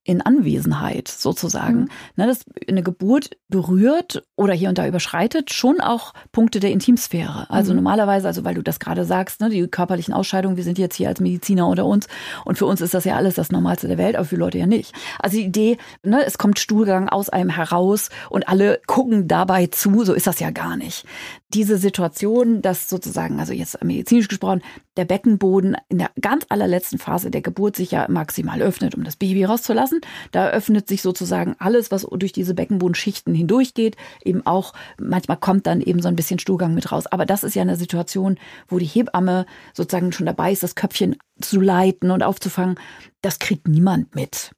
[0.04, 1.82] in Anwesenheit sozusagen.
[1.82, 1.90] Mhm.
[2.16, 7.48] Ne, dass eine Geburt berührt oder hier und da überschreitet schon auch Punkte der Intimsphäre.
[7.50, 7.78] Also mhm.
[7.78, 11.08] normalerweise, also weil du das gerade sagst, ne, die körperlichen Ausscheidungen, wir sind jetzt hier
[11.10, 12.08] als Mediziner unter uns
[12.46, 14.66] und für uns ist das ja alles das Normalste der Welt, aber für Leute ja
[14.66, 14.94] nicht.
[15.20, 20.04] Also die Idee, ne, es kommt Stuhlgang aus einem heraus und alle gucken dabei zu,
[20.04, 21.06] so ist das ja gar nicht.
[21.54, 24.62] Diese Situation, dass sozusagen, also jetzt medizinisch gesprochen,
[24.98, 29.16] der Beckenboden in der ganz allerletzten Phase der Geburt sich ja maximal öffnet, um das
[29.16, 30.02] Baby rauszulassen lassen.
[30.32, 33.98] Da öffnet sich sozusagen alles, was durch diese Beckenbodenschichten hindurchgeht.
[34.24, 37.08] Eben auch, manchmal kommt dann eben so ein bisschen Stuhlgang mit raus.
[37.08, 38.38] Aber das ist ja eine Situation,
[38.68, 42.76] wo die Hebamme sozusagen schon dabei ist, das Köpfchen zu leiten und aufzufangen.
[43.22, 44.52] Das kriegt niemand mit.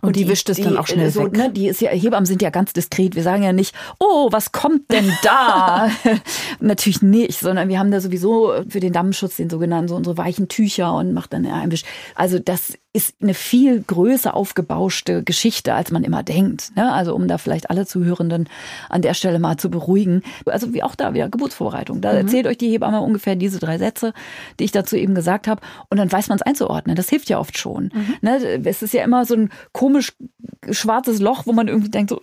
[0.00, 1.32] Und, und die, die, wischt es dann auch schnell so, weg.
[1.36, 3.14] Ne, die ist ja, Hebammen sind ja ganz diskret.
[3.14, 5.90] Wir sagen ja nicht, oh, was kommt denn da?
[6.60, 10.48] Natürlich nicht, sondern wir haben da sowieso für den Dammschutz den sogenannten, so unsere weichen
[10.48, 11.84] Tücher und macht dann einen Wisch.
[12.14, 16.74] Also das ist eine viel größer aufgebauschte Geschichte, als man immer denkt.
[16.76, 16.92] Ne?
[16.92, 18.48] Also um da vielleicht alle Zuhörenden
[18.88, 20.22] an der Stelle mal zu beruhigen.
[20.46, 22.00] Also wie auch da wieder Geburtsvorbereitung.
[22.00, 22.18] Da mhm.
[22.18, 24.14] erzählt euch die Hebamme ungefähr diese drei Sätze,
[24.60, 25.60] die ich dazu eben gesagt habe.
[25.90, 26.94] Und dann weiß man es einzuordnen.
[26.94, 27.90] Das hilft ja oft schon.
[27.92, 28.14] Mhm.
[28.22, 28.62] Ne?
[28.64, 30.12] Es ist ja immer so ein komisch
[30.70, 32.20] schwarzes Loch, wo man irgendwie denkt, so,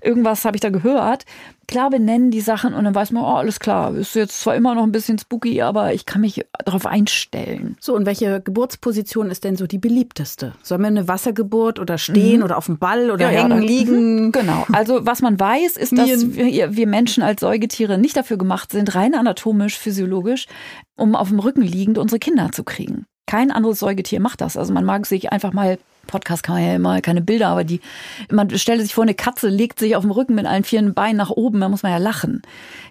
[0.00, 1.24] irgendwas habe ich da gehört
[1.66, 4.74] klar benennen die Sachen und dann weiß man, oh, alles klar, ist jetzt zwar immer
[4.74, 7.76] noch ein bisschen spooky, aber ich kann mich darauf einstellen.
[7.80, 10.52] So, und welche Geburtsposition ist denn so die beliebteste?
[10.62, 12.44] Sollen wir eine Wassergeburt oder stehen mhm.
[12.44, 14.26] oder auf dem Ball oder ja, hängen, ja, liegen?
[14.26, 14.32] Mhm.
[14.32, 14.66] Genau.
[14.72, 18.94] Also, was man weiß, ist, dass wir, wir Menschen als Säugetiere nicht dafür gemacht sind,
[18.94, 20.46] rein anatomisch, physiologisch,
[20.96, 23.06] um auf dem Rücken liegend unsere Kinder zu kriegen.
[23.26, 24.56] Kein anderes Säugetier macht das.
[24.56, 27.80] Also man mag sich einfach mal Podcast kann man ja immer keine Bilder, aber die,
[28.30, 31.16] man stellt sich vor, eine Katze legt sich auf dem Rücken mit allen vier Beinen
[31.16, 32.42] nach oben, da muss man ja lachen.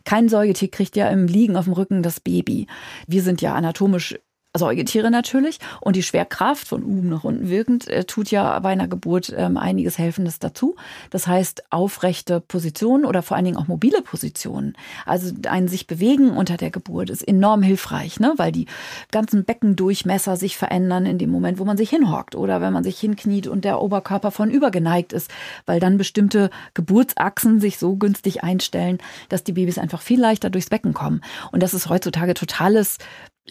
[0.05, 2.68] Kein Säugetier kriegt ja im Liegen auf dem Rücken das Baby.
[3.07, 4.18] Wir sind ja anatomisch
[4.57, 5.59] Säugetiere natürlich.
[5.79, 9.55] Und die Schwerkraft von oben nach unten wirkend äh, tut ja bei einer Geburt ähm,
[9.55, 10.75] einiges Helfendes dazu.
[11.09, 14.75] Das heißt, aufrechte Positionen oder vor allen Dingen auch mobile Positionen.
[15.05, 18.33] Also ein sich bewegen unter der Geburt ist enorm hilfreich, ne?
[18.35, 18.65] weil die
[19.11, 22.99] ganzen Beckendurchmesser sich verändern in dem Moment, wo man sich hinhockt oder wenn man sich
[22.99, 25.31] hinkniet und der Oberkörper von übergeneigt ist,
[25.65, 28.97] weil dann bestimmte Geburtsachsen sich so günstig einstellen,
[29.29, 31.21] dass die Babys einfach viel leichter durchs Becken kommen.
[31.53, 32.97] Und das ist heutzutage totales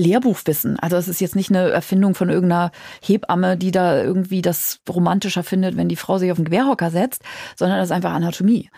[0.01, 0.78] Lehrbuchwissen.
[0.78, 2.72] Also es ist jetzt nicht eine Erfindung von irgendeiner
[3.03, 7.22] Hebamme, die da irgendwie das romantischer findet, wenn die Frau sich auf den Querhocker setzt,
[7.57, 8.70] sondern das ist einfach Anatomie.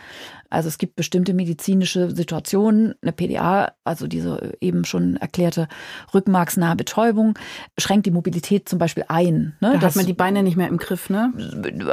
[0.53, 5.66] Also es gibt bestimmte medizinische Situationen, eine PDA, also diese eben schon erklärte
[6.12, 7.38] rückenmarksnahe Betäubung,
[7.78, 9.57] schränkt die Mobilität zum Beispiel ein.
[9.61, 9.72] Ne?
[9.72, 11.32] Da das, hat man die Beine nicht mehr im Griff, ne?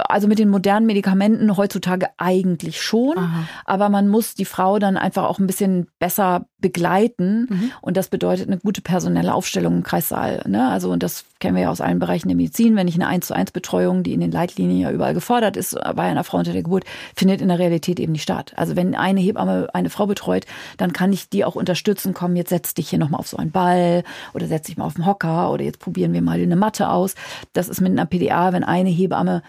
[0.10, 3.48] Also mit den modernen Medikamenten heutzutage eigentlich schon, Aha.
[3.64, 7.72] aber man muss die Frau dann einfach auch ein bisschen besser begleiten mhm.
[7.82, 10.44] und das bedeutet eine gute personelle Aufstellung im Kreissaal.
[10.48, 10.68] Ne?
[10.68, 13.28] Also und das kennen wir ja aus allen Bereichen der Medizin, wenn ich eine 1
[13.28, 16.52] zu 1 Betreuung, die in den Leitlinien ja überall gefordert ist, bei einer Frau unter
[16.52, 16.84] der Geburt,
[17.16, 18.49] findet in der Realität eben nicht statt.
[18.56, 20.46] Also wenn eine Hebamme eine Frau betreut,
[20.78, 23.52] dann kann ich die auch unterstützen, komm, jetzt setz dich hier nochmal auf so einen
[23.52, 26.90] Ball oder setz dich mal auf den Hocker oder jetzt probieren wir mal eine Matte
[26.90, 27.16] aus.
[27.54, 29.42] Das ist mit einer PDA, wenn eine Hebamme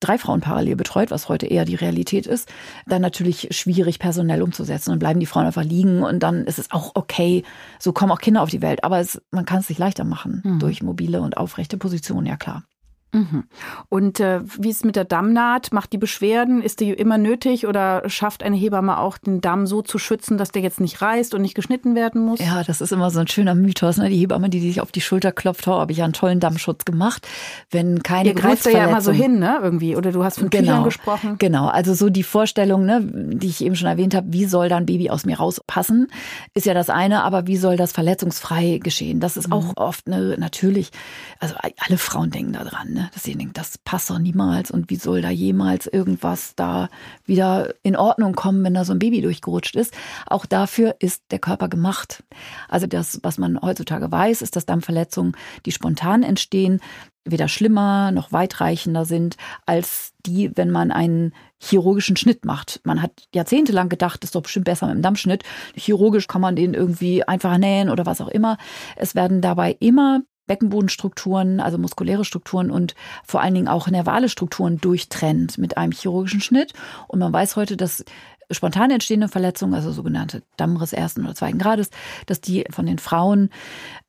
[0.00, 2.48] drei Frauen parallel betreut, was heute eher die Realität ist,
[2.86, 4.92] dann natürlich schwierig personell umzusetzen.
[4.92, 7.44] Und bleiben die Frauen einfach liegen und dann ist es auch okay.
[7.78, 8.84] So kommen auch Kinder auf die Welt.
[8.84, 10.58] Aber es, man kann es sich leichter machen mhm.
[10.60, 12.64] durch mobile und aufrechte Positionen, ja klar.
[13.12, 13.44] Mhm.
[13.88, 15.72] Und äh, wie ist es mit der Dammnaht?
[15.72, 16.60] Macht die Beschwerden?
[16.60, 20.50] Ist die immer nötig oder schafft eine Hebamme auch den Damm so zu schützen, dass
[20.50, 22.38] der jetzt nicht reißt und nicht geschnitten werden muss?
[22.40, 23.96] Ja, das ist immer so ein schöner Mythos.
[23.96, 24.10] Ne?
[24.10, 26.84] Die Hebamme, die sich auf die Schulter klopft, oh, habe ich ja einen tollen Dammschutz
[26.84, 27.26] gemacht.
[27.70, 29.58] Wenn keine Ihr greift ja immer so hin, ne?
[29.62, 29.96] Irgendwie.
[29.96, 31.36] Oder du hast von genau, Tüchern gesprochen.
[31.38, 34.84] Genau, also so die Vorstellung, ne, die ich eben schon erwähnt habe, wie soll dann
[34.86, 36.08] Baby aus mir rauspassen,
[36.54, 39.20] ist ja das eine, aber wie soll das verletzungsfrei geschehen?
[39.20, 39.54] Das ist mhm.
[39.54, 40.90] auch oft ne, natürlich,
[41.38, 42.97] also alle Frauen denken da dran.
[42.98, 43.10] Ne?
[43.14, 46.88] dass sie denken, das passt doch niemals und wie soll da jemals irgendwas da
[47.24, 49.94] wieder in Ordnung kommen, wenn da so ein Baby durchgerutscht ist.
[50.26, 52.24] Auch dafür ist der Körper gemacht.
[52.68, 56.80] Also das, was man heutzutage weiß, ist, dass Dampfverletzungen, die spontan entstehen,
[57.24, 62.80] weder schlimmer noch weitreichender sind als die, wenn man einen chirurgischen Schnitt macht.
[62.84, 65.44] Man hat jahrzehntelang gedacht, ist doch bestimmt besser mit dem Dampfschnitt.
[65.76, 68.56] Chirurgisch kann man den irgendwie einfach nähen oder was auch immer.
[68.96, 74.78] Es werden dabei immer Beckenbodenstrukturen, also muskuläre Strukturen und vor allen Dingen auch nervale Strukturen
[74.78, 76.72] durchtrennt mit einem chirurgischen Schnitt.
[77.06, 78.04] Und man weiß heute, dass
[78.50, 81.90] spontan entstehende Verletzungen, also sogenannte Dammriss ersten oder zweiten Grades,
[82.26, 83.50] dass die von den Frauen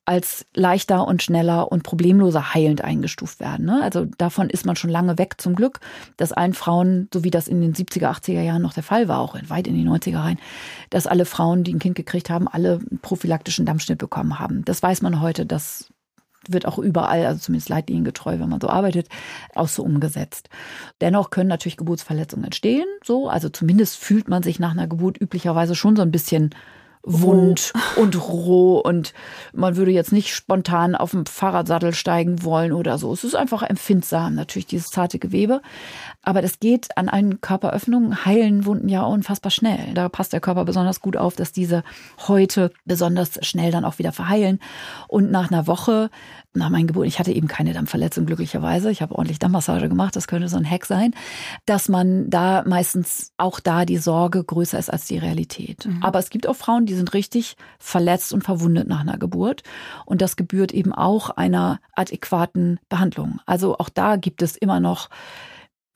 [0.05, 3.65] als leichter und schneller und problemloser heilend eingestuft werden.
[3.65, 3.79] Ne?
[3.83, 5.81] Also davon ist man schon lange weg zum Glück,
[6.17, 9.19] dass allen Frauen, so wie das in den 70er, 80er Jahren noch der Fall war,
[9.19, 10.39] auch weit in die 90er rein,
[10.89, 14.65] dass alle Frauen, die ein Kind gekriegt haben, alle prophylaktischen Dammschnitt bekommen haben.
[14.65, 15.89] Das weiß man heute, dass
[16.51, 19.07] wird auch überall, also zumindest leitliniengetreu, wenn man so arbeitet,
[19.55, 20.49] auch so umgesetzt.
[21.01, 25.75] Dennoch können natürlich Geburtsverletzungen entstehen, so, also zumindest fühlt man sich nach einer Geburt üblicherweise
[25.75, 26.51] schon so ein bisschen
[27.03, 27.79] wund roh.
[28.01, 29.13] und roh und
[29.53, 33.13] man würde jetzt nicht spontan auf dem Fahrradsattel steigen wollen oder so.
[33.13, 35.61] Es ist einfach empfindsam, natürlich dieses zarte Gewebe.
[36.21, 39.93] Aber das geht an allen Körperöffnungen, heilen Wunden ja unfassbar schnell.
[39.93, 41.83] Da passt der Körper besonders gut auf, dass diese
[42.27, 44.59] Häute besonders schnell dann auch wieder verheilen.
[45.07, 46.09] Und nach einer Woche
[46.53, 50.27] nach meiner Geburt, ich hatte eben keine Dampfverletzung glücklicherweise, ich habe ordentlich Dampfmassage gemacht, das
[50.27, 51.13] könnte so ein Hack sein,
[51.65, 55.85] dass man da meistens auch da die Sorge größer ist als die Realität.
[55.85, 56.01] Mhm.
[56.01, 59.61] Aber es gibt auch Frauen, die sind richtig verletzt und verwundet nach einer Geburt
[60.05, 63.39] und das gebührt eben auch einer adäquaten Behandlung.
[63.45, 65.09] Also auch da gibt es immer noch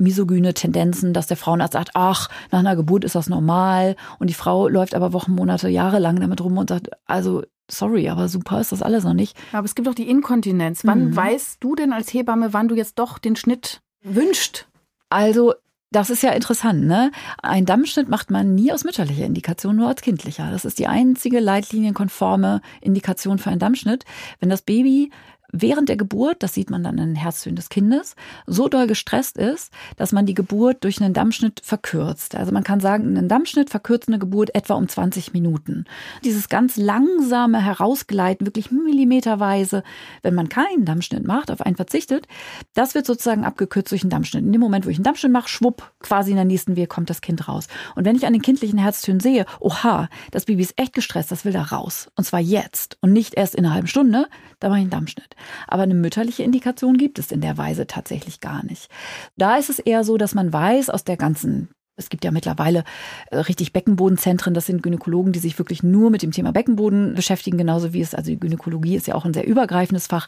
[0.03, 4.35] misogyne Tendenzen, dass der Frauenarzt sagt, ach, nach einer Geburt ist das normal und die
[4.35, 8.59] Frau läuft aber Wochen, Monate, Jahre lang damit rum und sagt, also sorry, aber super
[8.59, 9.37] ist das alles noch nicht.
[9.51, 10.81] Aber es gibt auch die Inkontinenz.
[10.85, 11.15] Wann mhm.
[11.15, 14.67] weißt du denn als Hebamme, wann du jetzt doch den Schnitt wünscht?
[15.09, 15.53] Also
[15.93, 17.11] das ist ja interessant, ne?
[17.41, 20.49] Ein Dammschnitt macht man nie aus mütterlicher Indikation, nur als kindlicher.
[20.49, 24.03] Das ist die einzige leitlinienkonforme Indikation für einen Dammschnitt.
[24.39, 25.11] Wenn das Baby
[25.53, 28.15] während der Geburt, das sieht man dann in den Herztönen des Kindes,
[28.47, 32.35] so doll gestresst ist, dass man die Geburt durch einen Dammschnitt verkürzt.
[32.35, 35.85] Also man kann sagen, ein Dammschnitt verkürzt eine Geburt etwa um 20 Minuten.
[36.25, 39.83] Dieses ganz langsame Herausgleiten, wirklich millimeterweise,
[40.23, 42.27] wenn man keinen Dammschnitt macht, auf einen verzichtet,
[42.73, 44.43] das wird sozusagen abgekürzt durch einen Dammschnitt.
[44.43, 47.11] In dem Moment, wo ich einen Dammschnitt mache, schwupp, quasi in der nächsten Wehe kommt
[47.11, 47.67] das Kind raus.
[47.95, 51.45] Und wenn ich an den kindlichen Herztönen sehe, oha, das Baby ist echt gestresst, das
[51.45, 52.09] will da raus.
[52.15, 54.27] Und zwar jetzt und nicht erst in einer halben Stunde,
[54.59, 55.35] da mache ich einen Dammschnitt.
[55.67, 58.89] Aber eine mütterliche Indikation gibt es in der Weise tatsächlich gar nicht.
[59.37, 62.83] Da ist es eher so, dass man weiß aus der ganzen es gibt ja mittlerweile
[63.29, 64.53] äh, richtig Beckenbodenzentren.
[64.53, 68.15] Das sind Gynäkologen, die sich wirklich nur mit dem Thema Beckenboden beschäftigen, genauso wie es,
[68.15, 70.27] also die Gynäkologie ist ja auch ein sehr übergreifendes Fach,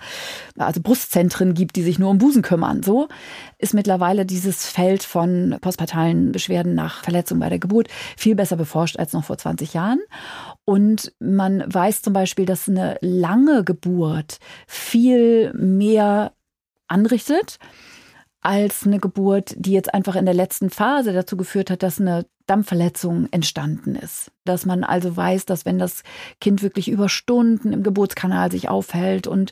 [0.58, 2.84] also Brustzentren gibt, die sich nur um Busen kümmern.
[2.84, 3.08] So
[3.58, 8.98] ist mittlerweile dieses Feld von postpartalen Beschwerden nach Verletzung bei der Geburt viel besser beforscht
[8.98, 10.00] als noch vor 20 Jahren.
[10.66, 16.32] Und man weiß zum Beispiel, dass eine lange Geburt viel mehr
[16.88, 17.58] anrichtet
[18.46, 22.26] als eine Geburt, die jetzt einfach in der letzten Phase dazu geführt hat, dass eine
[22.46, 24.32] Dampfverletzung entstanden ist.
[24.44, 26.04] Dass man also weiß, dass wenn das
[26.40, 29.52] Kind wirklich über Stunden im Geburtskanal sich aufhält und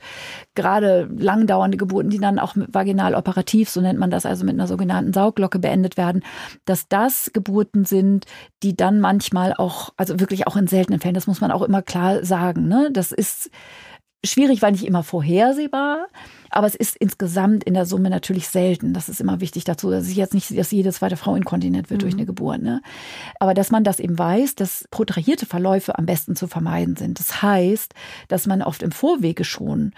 [0.53, 4.67] gerade langdauernde Geburten, die dann auch vaginal operativ, so nennt man das, also mit einer
[4.67, 6.23] sogenannten Sauglocke beendet werden,
[6.65, 8.27] dass das Geburten sind,
[8.61, 11.81] die dann manchmal auch, also wirklich auch in seltenen Fällen, das muss man auch immer
[11.81, 12.89] klar sagen, ne?
[12.93, 13.49] Das ist
[14.24, 16.07] schwierig, weil nicht immer vorhersehbar.
[16.49, 18.93] Aber es ist insgesamt in der Summe natürlich selten.
[18.93, 22.01] Das ist immer wichtig dazu, dass ich jetzt nicht, dass jede zweite Frau inkontinent wird
[22.01, 22.03] mhm.
[22.03, 22.61] durch eine Geburt.
[22.61, 22.82] Ne?
[23.39, 27.19] Aber dass man das eben weiß, dass protrahierte Verläufe am besten zu vermeiden sind.
[27.19, 27.95] Das heißt,
[28.28, 29.93] dass man oft im Vorwege schon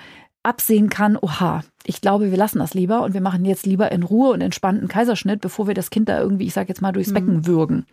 [0.46, 4.04] absehen kann, oha, ich glaube, wir lassen das lieber und wir machen jetzt lieber in
[4.04, 7.14] Ruhe und entspannten Kaiserschnitt, bevor wir das Kind da irgendwie, ich sage jetzt mal, durchs
[7.14, 7.48] Becken mhm.
[7.48, 7.86] würgen.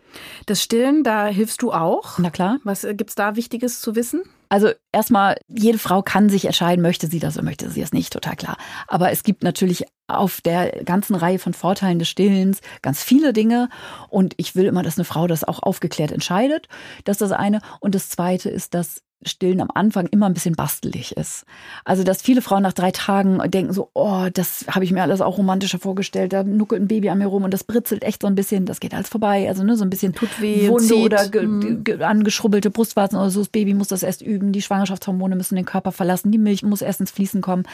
[0.47, 2.19] Das Stillen, da hilfst du auch.
[2.19, 2.59] Na klar.
[2.65, 4.23] Was äh, gibt's da Wichtiges zu wissen?
[4.49, 8.13] Also erstmal, jede Frau kann sich entscheiden, möchte sie das oder möchte sie das nicht,
[8.13, 8.59] total klar.
[8.87, 13.71] Aber es gibt natürlich auf der ganzen Reihe von Vorteilen des Stillens ganz viele Dinge.
[14.09, 16.69] Und ich will immer, dass eine Frau das auch aufgeklärt entscheidet.
[17.05, 17.61] Das ist das eine.
[17.81, 21.45] Und das zweite ist, dass Stillen am Anfang immer ein bisschen bastelig ist.
[21.85, 25.21] Also, dass viele Frauen nach drei Tagen denken so, oh, das habe ich mir alles
[25.21, 26.33] auch romantischer vorgestellt.
[26.33, 28.81] Da nuckelt ein Baby an mir rum und das britzelt echt so ein bisschen, das
[28.81, 29.49] geht alles vorbei.
[29.49, 31.05] Also, ne, so ein bisschen Tut weh, Wunde zieht.
[31.05, 31.85] oder mhm.
[32.01, 33.41] angeschrubbelte Brustwarzen oder so.
[33.41, 34.53] Das Baby muss das erst üben.
[34.53, 36.31] Die Schwangerschaftshormone müssen den Körper verlassen.
[36.31, 37.65] Die Milch muss erst ins Fließen kommen.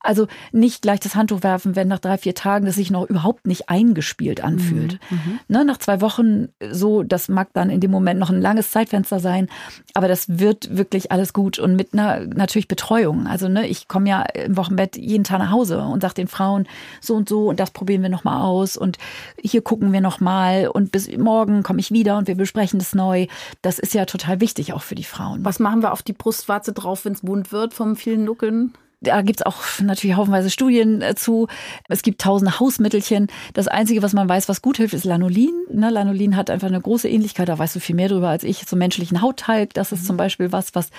[0.00, 3.46] Also, nicht gleich das Handtuch werfen, wenn nach drei, vier Tagen das sich noch überhaupt
[3.46, 4.98] nicht eingespielt anfühlt.
[5.10, 5.16] Mhm.
[5.16, 5.38] mhm.
[5.48, 9.20] Ne, nach zwei Wochen so, das mag dann in dem Moment noch ein langes Zeitfenster
[9.20, 9.48] sein.
[9.94, 13.26] Aber das wird wirklich wirklich alles gut und mit einer natürlich Betreuung.
[13.26, 16.66] Also ne, ich komme ja im Wochenbett jeden Tag nach Hause und sage den Frauen
[17.00, 18.98] so und so und das probieren wir nochmal aus und
[19.40, 23.26] hier gucken wir nochmal und bis morgen komme ich wieder und wir besprechen das neu.
[23.62, 25.44] Das ist ja total wichtig auch für die Frauen.
[25.44, 28.72] Was machen wir auf die Brustwarze drauf, wenn es wund wird vom vielen Nuckeln?
[29.06, 31.48] Da gibt's auch natürlich haufenweise Studien äh, zu.
[31.88, 33.28] Es gibt tausende Hausmittelchen.
[33.54, 35.54] Das Einzige, was man weiß, was gut hilft, ist Lanolin.
[35.72, 38.66] Ne, Lanolin hat einfach eine große Ähnlichkeit, da weißt du viel mehr drüber als ich,
[38.66, 39.74] zum menschlichen Hauttalg.
[39.74, 40.06] Das ist mhm.
[40.06, 40.90] zum Beispiel was, was,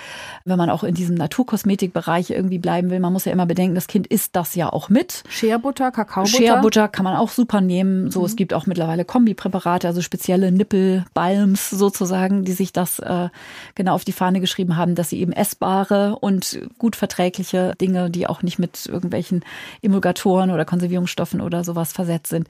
[0.45, 3.87] wenn man auch in diesem Naturkosmetikbereich irgendwie bleiben will, man muss ja immer bedenken, das
[3.87, 5.23] Kind isst das ja auch mit.
[5.29, 6.37] Scherbutter, Kakaobutter?
[6.37, 8.11] Scherbutter kann man auch super nehmen.
[8.11, 8.25] So, mhm.
[8.25, 13.29] es gibt auch mittlerweile Kombipräparate, also spezielle Nippelbalms sozusagen, die sich das äh,
[13.75, 18.09] genau auf die Fahne geschrieben haben, dass sie eben essbare und gut verträgliche Dinge Dinge,
[18.09, 19.43] die auch nicht mit irgendwelchen
[19.81, 22.47] Emulgatoren oder Konservierungsstoffen oder sowas versetzt sind,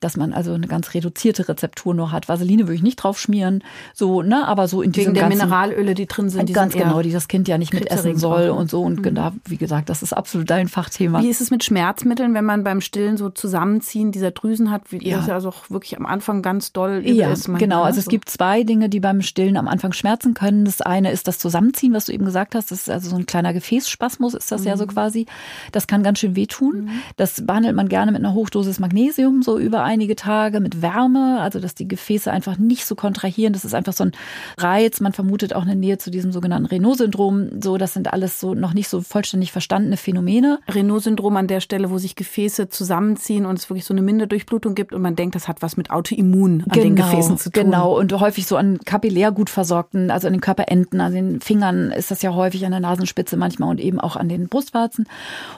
[0.00, 2.28] dass man also eine ganz reduzierte Rezeptur nur hat.
[2.28, 3.62] Vaseline würde ich nicht drauf schmieren,
[3.94, 6.72] so, ne, aber so in diesem Wegen der ganzen, Mineralöle, die drin sind, die ganz
[6.72, 9.02] sind genau, die das Kind ja nicht mit essen soll und so und mhm.
[9.02, 11.22] genau, wie gesagt, das ist absolut dein Fachthema.
[11.22, 15.06] Wie ist es mit Schmerzmitteln, wenn man beim Stillen so Zusammenziehen dieser Drüsen hat, wie
[15.06, 15.18] ja.
[15.18, 17.46] das ja also auch wirklich am Anfang ganz doll übel ja, ist?
[17.46, 20.64] Genau, also es gibt zwei Dinge, die beim Stillen am Anfang schmerzen können.
[20.64, 22.70] Das eine ist das Zusammenziehen, was du eben gesagt hast.
[22.70, 24.66] Das ist also so ein kleiner Gefäßspasmus, ist das mhm.
[24.68, 25.26] ja so quasi.
[25.72, 26.84] Das kann ganz schön wehtun.
[26.84, 26.90] Mhm.
[27.16, 31.60] Das behandelt man gerne mit einer Hochdosis Magnesium so über einige Tage mit Wärme, also
[31.60, 33.52] dass die Gefäße einfach nicht so kontrahieren.
[33.52, 34.12] Das ist einfach so ein
[34.58, 35.00] Reiz.
[35.00, 37.60] Man vermutet auch eine Nähe zu diesem sogenannten Renault-Syndrom.
[37.62, 40.58] So, das sind alles so noch nicht so vollständig verstandene Phänomene.
[40.68, 44.92] Renault-Syndrom an der Stelle, wo sich Gefäße zusammenziehen und es wirklich so eine Minderdurchblutung gibt
[44.92, 47.64] und man denkt, das hat was mit Autoimmun an genau, den Gefäßen zu tun.
[47.64, 51.90] Genau, und häufig so an kapillär gut versorgten, also an den Körperenden, an den Fingern
[51.90, 55.08] ist das ja häufig an der Nasenspitze manchmal und eben auch an den Brustwarzen.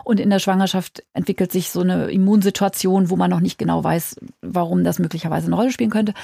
[0.05, 4.17] Und in der Schwangerschaft entwickelt sich so eine Immunsituation, wo man noch nicht genau weiß,
[4.43, 6.15] warum das möglicherweise eine Rolle spielen könnte.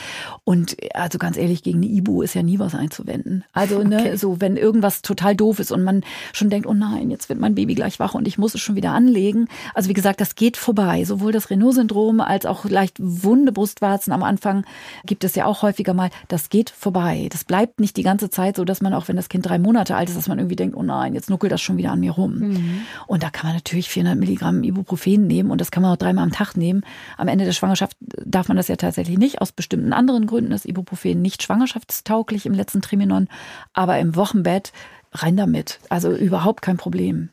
[0.45, 3.45] Und also ganz ehrlich, gegen eine Ibu ist ja nie was einzuwenden.
[3.53, 4.17] Also, ne, okay.
[4.17, 7.55] so wenn irgendwas total doof ist und man schon denkt, oh nein, jetzt wird mein
[7.55, 9.49] Baby gleich wach und ich muss es schon wieder anlegen.
[9.75, 11.05] Also wie gesagt, das geht vorbei.
[11.05, 14.65] Sowohl das Renault-Syndrom als auch leicht wunde Brustwarzen am Anfang
[15.05, 16.11] gibt es ja auch häufiger mal.
[16.29, 17.29] Das geht vorbei.
[17.31, 19.97] Das bleibt nicht die ganze Zeit so, dass man auch, wenn das Kind drei Monate
[19.97, 22.13] alt ist, dass man irgendwie denkt, oh nein, jetzt nuckelt das schon wieder an mir
[22.13, 22.39] rum.
[22.39, 22.74] Mhm.
[23.07, 26.25] Und da kann man natürlich 400 Milligramm Ibuprofen nehmen und das kann man auch dreimal
[26.25, 26.85] am Tag nehmen.
[27.17, 29.41] Am Ende der Schwangerschaft darf man das ja tatsächlich nicht.
[29.41, 33.29] Aus bestimmten anderen Gründen ist Ibuprofen nicht schwangerschaftstauglich im letzten Triminon.
[33.73, 34.73] Aber im Wochenbett
[35.13, 35.79] rein damit.
[35.89, 37.31] Also überhaupt kein Problem.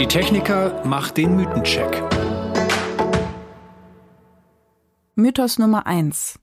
[0.00, 2.02] Die Techniker macht den Mythencheck.
[5.14, 6.39] Mythos Nummer eins: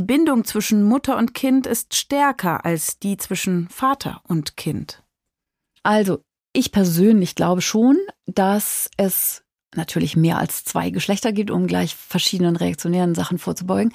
[0.00, 5.02] die Bindung zwischen Mutter und Kind ist stärker als die zwischen Vater und Kind.
[5.82, 6.22] Also,
[6.54, 9.42] ich persönlich glaube schon, dass es
[9.76, 13.92] natürlich mehr als zwei Geschlechter gibt, um gleich verschiedenen reaktionären Sachen vorzubeugen,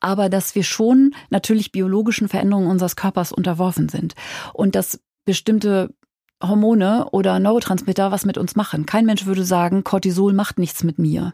[0.00, 4.16] aber dass wir schon natürlich biologischen Veränderungen unseres Körpers unterworfen sind
[4.52, 5.94] und dass bestimmte
[6.42, 8.84] Hormone oder Neurotransmitter was mit uns machen.
[8.84, 11.32] Kein Mensch würde sagen, Cortisol macht nichts mit mir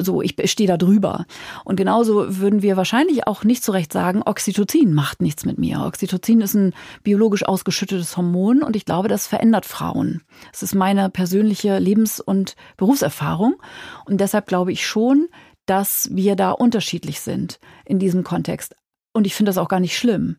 [0.00, 1.26] so, ich stehe da drüber.
[1.64, 5.80] Und genauso würden wir wahrscheinlich auch nicht zu Recht sagen, Oxytocin macht nichts mit mir.
[5.84, 10.22] Oxytocin ist ein biologisch ausgeschüttetes Hormon und ich glaube, das verändert Frauen.
[10.50, 13.56] Das ist meine persönliche Lebens- und Berufserfahrung.
[14.04, 15.28] Und deshalb glaube ich schon,
[15.66, 18.74] dass wir da unterschiedlich sind in diesem Kontext.
[19.12, 20.36] Und ich finde das auch gar nicht schlimm.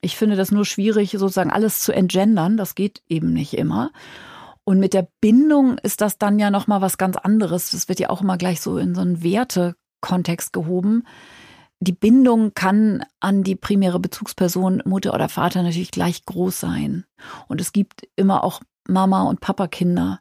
[0.00, 2.56] Ich finde das nur schwierig, sozusagen alles zu entgendern.
[2.56, 3.90] Das geht eben nicht immer.
[4.70, 7.72] Und mit der Bindung ist das dann ja nochmal was ganz anderes.
[7.72, 11.02] Das wird ja auch immer gleich so in so einen Wertekontext gehoben.
[11.80, 17.04] Die Bindung kann an die primäre Bezugsperson, Mutter oder Vater, natürlich gleich groß sein.
[17.48, 20.20] Und es gibt immer auch Mama- und Papa-Kinder.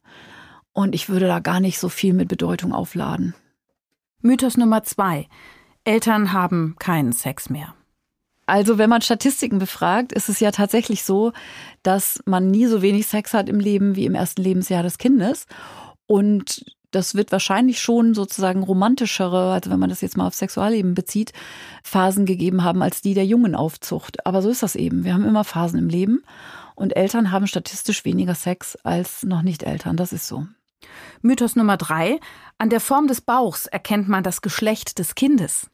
[0.74, 3.36] Und ich würde da gar nicht so viel mit Bedeutung aufladen.
[4.24, 5.28] Mythos Nummer zwei.
[5.84, 7.76] Eltern haben keinen Sex mehr.
[8.50, 11.34] Also wenn man Statistiken befragt, ist es ja tatsächlich so,
[11.84, 15.46] dass man nie so wenig Sex hat im Leben wie im ersten Lebensjahr des Kindes.
[16.08, 20.96] Und das wird wahrscheinlich schon sozusagen romantischere, also wenn man das jetzt mal auf Sexualleben
[20.96, 21.32] bezieht,
[21.84, 24.26] Phasen gegeben haben als die der jungen Aufzucht.
[24.26, 25.04] Aber so ist das eben.
[25.04, 26.24] Wir haben immer Phasen im Leben
[26.74, 29.96] und Eltern haben statistisch weniger Sex als noch nicht Eltern.
[29.96, 30.48] Das ist so.
[31.22, 32.20] Mythos Nummer drei.
[32.58, 35.70] An der Form des Bauchs erkennt man das Geschlecht des Kindes.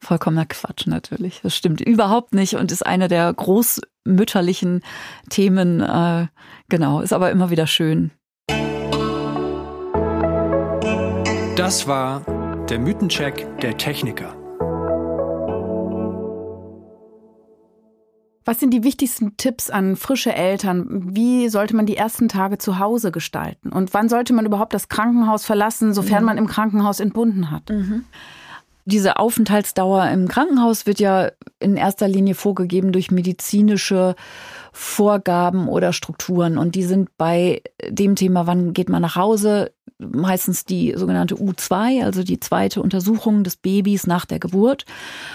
[0.00, 1.40] Vollkommener Quatsch natürlich.
[1.42, 4.82] Das stimmt überhaupt nicht und ist eine der großmütterlichen
[5.28, 5.80] Themen.
[5.80, 6.28] Äh,
[6.68, 8.10] genau, ist aber immer wieder schön.
[11.56, 12.24] Das war
[12.70, 14.34] der Mythencheck der Techniker.
[18.46, 21.14] Was sind die wichtigsten Tipps an frische Eltern?
[21.14, 23.70] Wie sollte man die ersten Tage zu Hause gestalten?
[23.70, 26.26] Und wann sollte man überhaupt das Krankenhaus verlassen, sofern mhm.
[26.26, 27.68] man im Krankenhaus entbunden hat?
[27.68, 28.06] Mhm.
[28.84, 34.14] Diese Aufenthaltsdauer im Krankenhaus wird ja in erster Linie vorgegeben durch medizinische
[34.72, 36.58] Vorgaben oder Strukturen.
[36.58, 42.04] Und die sind bei dem Thema, wann geht man nach Hause, meistens die sogenannte U2,
[42.04, 44.84] also die zweite Untersuchung des Babys nach der Geburt.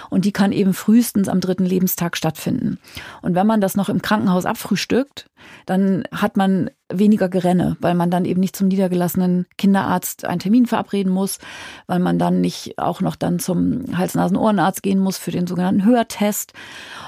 [0.10, 2.80] Und die kann eben frühestens am dritten Lebenstag stattfinden.
[3.22, 5.30] Und wenn man das noch im Krankenhaus abfrühstückt,
[5.66, 10.68] dann hat man weniger Gerenne, weil man dann eben nicht zum niedergelassenen Kinderarzt einen Termin
[10.68, 11.40] verabreden muss,
[11.88, 16.54] weil man dann nicht auch noch dann zum Hals-Nasen-Ohrenarzt gehen muss für den sogenannten Hörtest.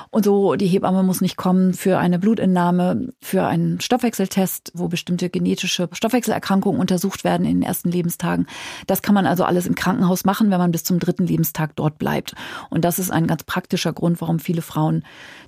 [0.09, 5.29] Und so, die Hebamme muss nicht kommen für eine Blutentnahme, für einen Stoffwechseltest, wo bestimmte
[5.29, 8.47] genetische Stoffwechselerkrankungen untersucht werden in den ersten Lebenstagen.
[8.85, 11.97] Das kann man also alles im Krankenhaus machen, wenn man bis zum dritten Lebenstag dort
[11.97, 12.33] bleibt.
[12.69, 15.03] Und das ist ein ganz praktischer Grund, warum viele Frauen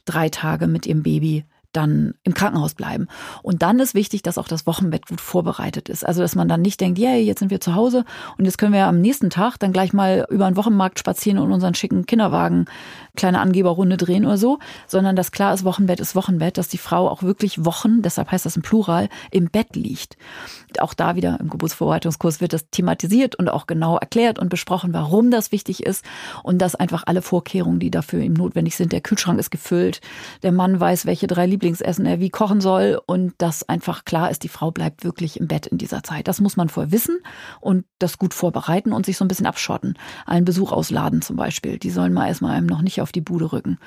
[0.06, 3.08] drei Tage mit ihrem Baby dann im Krankenhaus bleiben.
[3.44, 6.06] Und dann ist wichtig, dass auch das Wochenbett gut vorbereitet ist.
[6.06, 8.06] Also, dass man dann nicht denkt, yeah, jetzt sind wir zu Hause
[8.38, 11.52] und jetzt können wir am nächsten Tag dann gleich mal über den Wochenmarkt spazieren und
[11.52, 12.66] unseren schicken Kinderwagen
[13.16, 17.10] kleine Angeberrunde drehen oder so, sondern dass klar ist, Wochenbett ist Wochenbett, dass die Frau
[17.10, 20.18] auch wirklich Wochen, deshalb heißt das im Plural, im Bett liegt.
[20.80, 25.32] Auch da wieder im Geburtsvorbereitungskurs wird das thematisiert und auch genau erklärt und besprochen, warum
[25.32, 26.06] das wichtig ist
[26.44, 30.02] und dass einfach alle Vorkehrungen, die dafür ihm notwendig sind, der Kühlschrank ist gefüllt,
[30.44, 34.44] der Mann weiß, welche drei Lieblingsessen er wie kochen soll und dass einfach klar ist,
[34.44, 36.30] die Frau bleibt wirklich im Bett in dieser Zeit.
[36.30, 37.20] Das muss man vorher wissen
[37.60, 39.98] und das gut vorbereiten und sich so ein bisschen abschotten.
[40.26, 41.78] Einen Besuch ausladen zum Beispiel.
[41.78, 43.78] Die sollen mal erstmal einem noch nicht auf die Bude rücken.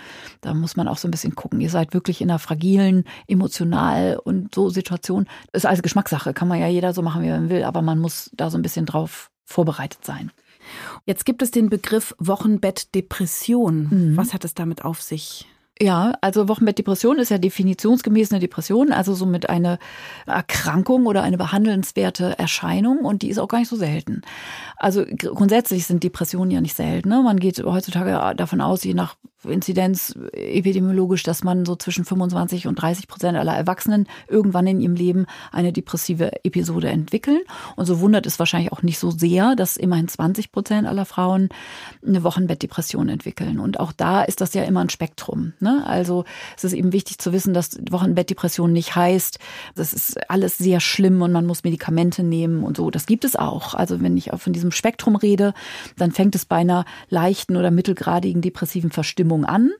[0.42, 1.62] Da muss man auch so ein bisschen gucken.
[1.62, 5.26] Ihr seid wirklich in einer fragilen, emotional und so Situation.
[5.54, 6.34] Ist alles Geschmackssache.
[6.34, 7.64] Kann man ja jeder so machen, wie man will.
[7.64, 10.30] Aber man muss da so ein bisschen drauf vorbereitet sein.
[11.06, 14.12] Jetzt gibt es den Begriff Wochenbettdepression.
[14.12, 14.16] Mhm.
[14.16, 15.46] Was hat es damit auf sich?
[15.80, 19.78] Ja, also Wochenbettdepression ist ja definitionsgemäß eine Depression, also somit eine
[20.26, 24.22] Erkrankung oder eine behandelnswerte Erscheinung und die ist auch gar nicht so selten.
[24.76, 27.08] Also grundsätzlich sind Depressionen ja nicht selten.
[27.08, 27.22] Ne?
[27.22, 32.76] Man geht heutzutage davon aus, je nach Inzidenz epidemiologisch, dass man so zwischen 25 und
[32.76, 37.40] 30 Prozent aller Erwachsenen irgendwann in ihrem Leben eine depressive Episode entwickeln.
[37.76, 41.48] Und so wundert es wahrscheinlich auch nicht so sehr, dass immerhin 20 Prozent aller Frauen
[42.06, 43.58] eine Wochenbettdepression entwickeln.
[43.58, 45.54] Und auch da ist das ja immer ein Spektrum.
[45.60, 45.82] Ne?
[45.86, 46.24] Also
[46.56, 49.38] es ist eben wichtig zu wissen, dass Wochenbettdepression nicht heißt,
[49.74, 52.90] das ist alles sehr schlimm und man muss Medikamente nehmen und so.
[52.90, 53.74] Das gibt es auch.
[53.74, 55.52] Also wenn ich von diesem Spektrum rede,
[55.96, 59.70] dann fängt es bei einer leichten oder mittelgradigen depressiven Verstimmung Stimmung an,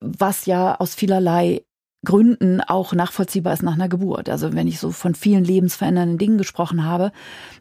[0.00, 1.64] was ja aus vielerlei
[2.04, 4.28] Gründen auch nachvollziehbar ist nach einer Geburt.
[4.28, 7.12] Also wenn ich so von vielen lebensverändernden Dingen gesprochen habe,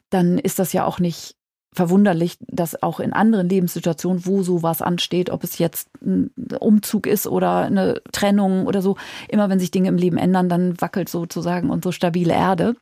[0.09, 1.35] dann ist das ja auch nicht
[1.71, 7.25] verwunderlich, dass auch in anderen Lebenssituationen, wo sowas ansteht, ob es jetzt ein Umzug ist
[7.25, 8.95] oder eine Trennung oder so,
[9.27, 12.75] immer wenn sich Dinge im Leben ändern, dann wackelt sozusagen unsere stabile Erde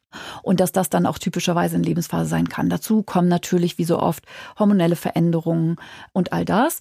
[0.43, 2.69] und dass das dann auch typischerweise in Lebensphase sein kann.
[2.69, 4.25] Dazu kommen natürlich wie so oft
[4.59, 5.77] hormonelle Veränderungen
[6.11, 6.79] und all das.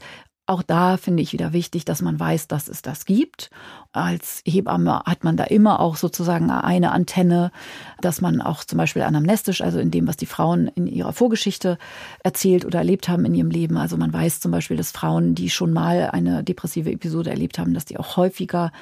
[0.51, 3.51] Auch da finde ich wieder wichtig, dass man weiß, dass es das gibt.
[3.93, 7.53] Als Hebamme hat man da immer auch sozusagen eine Antenne,
[8.01, 11.79] dass man auch zum Beispiel anamnestisch, also in dem, was die Frauen in ihrer Vorgeschichte
[12.25, 13.77] erzählt oder erlebt haben in ihrem Leben.
[13.77, 17.73] Also man weiß zum Beispiel, dass Frauen, die schon mal eine depressive Episode erlebt haben,
[17.73, 18.73] dass die auch häufiger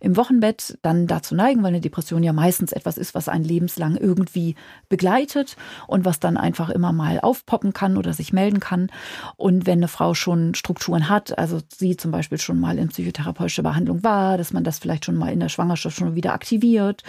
[0.00, 3.96] im Wochenbett dann dazu neigen, weil eine Depression ja meistens etwas ist, was einen lebenslang
[3.96, 4.54] irgendwie
[4.88, 8.90] begleitet und was dann einfach immer mal aufpoppen kann oder sich melden kann.
[9.36, 13.62] Und wenn eine Frau schon Strukturen hat, also sie zum Beispiel schon mal in psychotherapeutischer
[13.62, 17.02] Behandlung war, dass man das vielleicht schon mal in der Schwangerschaft schon wieder aktiviert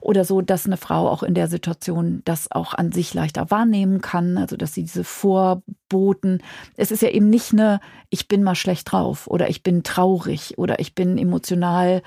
[0.00, 4.00] oder so, dass eine Frau auch in der Situation das auch an sich leichter wahrnehmen
[4.00, 6.42] kann, also dass sie diese Vorboten,
[6.76, 10.58] es ist ja eben nicht eine, ich bin mal schlecht drauf oder ich bin traurig
[10.58, 12.02] oder ich bin emotional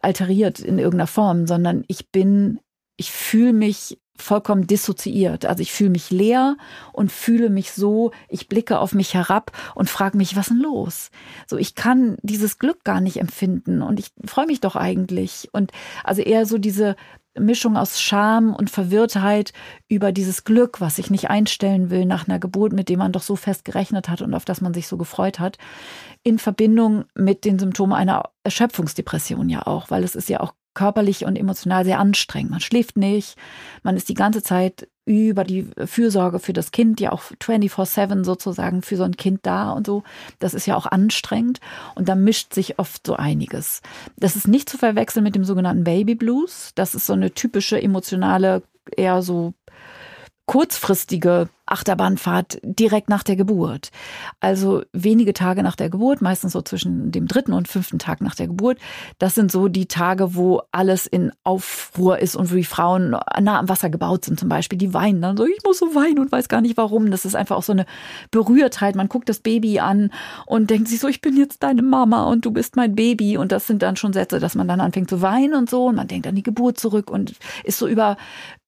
[0.00, 2.60] alteriert in irgendeiner Form, sondern ich bin,
[2.96, 5.46] ich fühle mich vollkommen dissoziiert.
[5.46, 6.56] Also ich fühle mich leer
[6.92, 11.10] und fühle mich so, ich blicke auf mich herab und frage mich, was denn los?
[11.46, 15.48] So, ich kann dieses Glück gar nicht empfinden und ich freue mich doch eigentlich.
[15.52, 15.72] Und
[16.04, 16.96] also eher so diese
[17.38, 19.52] Mischung aus Scham und Verwirrtheit
[19.88, 23.22] über dieses Glück, was ich nicht einstellen will nach einer Geburt, mit dem man doch
[23.22, 25.58] so fest gerechnet hat und auf das man sich so gefreut hat,
[26.22, 31.24] in Verbindung mit den Symptomen einer Erschöpfungsdepression ja auch, weil es ist ja auch körperlich
[31.24, 32.52] und emotional sehr anstrengend.
[32.52, 33.36] Man schläft nicht,
[33.82, 38.82] man ist die ganze Zeit über die Fürsorge für das Kind, ja auch 24-7 sozusagen
[38.82, 40.04] für so ein Kind da und so.
[40.38, 41.58] Das ist ja auch anstrengend
[41.96, 43.82] und da mischt sich oft so einiges.
[44.16, 46.70] Das ist nicht zu verwechseln mit dem sogenannten Baby Blues.
[46.76, 48.62] Das ist so eine typische emotionale,
[48.96, 49.54] eher so
[50.46, 53.90] kurzfristige Achterbahnfahrt direkt nach der Geburt.
[54.40, 58.34] Also wenige Tage nach der Geburt, meistens so zwischen dem dritten und fünften Tag nach
[58.34, 58.78] der Geburt.
[59.18, 63.10] Das sind so die Tage, wo alles in Aufruhr ist und wo die Frauen
[63.40, 64.78] nah am Wasser gebaut sind zum Beispiel.
[64.78, 67.10] Die weinen dann so, ich muss so weinen und weiß gar nicht warum.
[67.10, 67.86] Das ist einfach auch so eine
[68.30, 68.96] Berührtheit.
[68.96, 70.10] Man guckt das Baby an
[70.46, 73.36] und denkt sich so, ich bin jetzt deine Mama und du bist mein Baby.
[73.36, 75.86] Und das sind dann schon Sätze, dass man dann anfängt zu weinen und so.
[75.86, 78.16] Und man denkt an die Geburt zurück und ist so über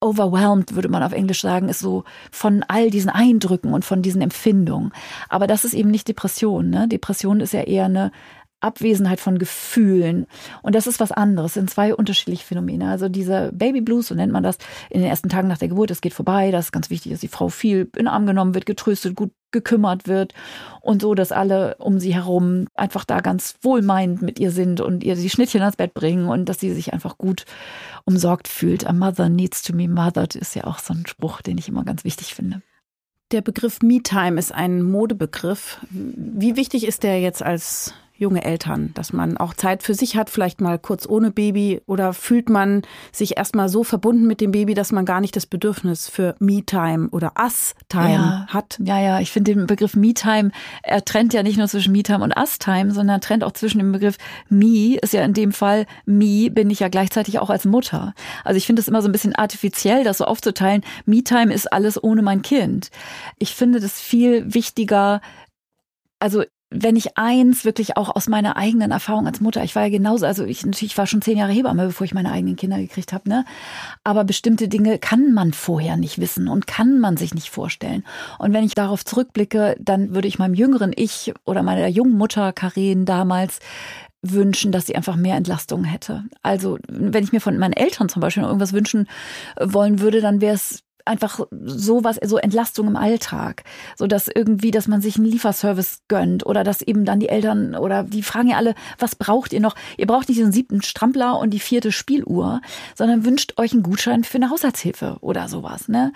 [0.01, 4.23] overwhelmed, würde man auf Englisch sagen, ist so von all diesen Eindrücken und von diesen
[4.23, 4.93] Empfindungen.
[5.29, 6.71] Aber das ist eben nicht Depression.
[6.71, 6.89] Ne?
[6.89, 8.13] Depression ist ja eher eine
[8.61, 10.27] Abwesenheit von Gefühlen.
[10.63, 12.89] Und das ist was anderes, das sind zwei unterschiedliche Phänomene.
[12.89, 14.59] Also dieser Baby Blues, so nennt man das,
[14.91, 16.51] in den ersten Tagen nach der Geburt, es geht vorbei.
[16.51, 19.33] Das ist ganz wichtig, dass die Frau viel in den Arm genommen wird, getröstet, gut
[19.53, 20.33] gekümmert wird
[20.81, 25.03] und so, dass alle um sie herum einfach da ganz wohlmeinend mit ihr sind und
[25.03, 27.47] ihr die Schnittchen ans Bett bringen und dass sie sich einfach gut
[28.05, 28.87] umsorgt fühlt.
[28.87, 31.83] A mother needs to be mothered ist ja auch so ein Spruch, den ich immer
[31.83, 32.63] ganz wichtig finde.
[33.31, 35.79] Der Begriff Me-Time ist ein Modebegriff.
[35.91, 40.29] Wie wichtig ist der jetzt als junge Eltern, dass man auch Zeit für sich hat,
[40.29, 44.75] vielleicht mal kurz ohne Baby oder fühlt man sich erstmal so verbunden mit dem Baby,
[44.75, 48.79] dass man gar nicht das Bedürfnis für Me-Time oder Us-Time ja, hat?
[48.85, 50.51] Ja, ja, ich finde den Begriff Me-Time,
[50.83, 54.19] er trennt ja nicht nur zwischen Me-Time und Us-Time, sondern trennt auch zwischen dem Begriff
[54.51, 58.15] Me, ist ja in dem Fall Me, bin ich ja gleichzeitig auch als Mutter.
[58.45, 60.85] Also ich finde es immer so ein bisschen artifiziell, das so aufzuteilen.
[61.07, 62.91] Me-Time ist alles ohne mein Kind.
[63.39, 65.23] Ich finde das viel wichtiger,
[66.19, 69.89] also wenn ich eins wirklich auch aus meiner eigenen Erfahrung als Mutter, ich war ja
[69.89, 73.13] genauso, also ich natürlich war schon zehn Jahre Hebamme, bevor ich meine eigenen Kinder gekriegt
[73.13, 73.45] habe, ne?
[74.05, 78.05] Aber bestimmte Dinge kann man vorher nicht wissen und kann man sich nicht vorstellen.
[78.39, 82.53] Und wenn ich darauf zurückblicke, dann würde ich meinem jüngeren Ich oder meiner jungen Mutter
[82.53, 83.59] Karen damals
[84.23, 86.25] wünschen, dass sie einfach mehr Entlastung hätte.
[86.43, 89.09] Also wenn ich mir von meinen Eltern zum Beispiel irgendwas wünschen
[89.59, 93.65] wollen würde, dann wäre es einfach sowas, so Entlastung im Alltag,
[93.97, 97.75] so dass irgendwie, dass man sich einen Lieferservice gönnt oder dass eben dann die Eltern
[97.75, 99.75] oder die fragen ja alle, was braucht ihr noch?
[99.97, 102.61] Ihr braucht nicht den siebten Strampler und die vierte Spieluhr,
[102.95, 106.13] sondern wünscht euch einen Gutschein für eine Haushaltshilfe oder sowas, ne?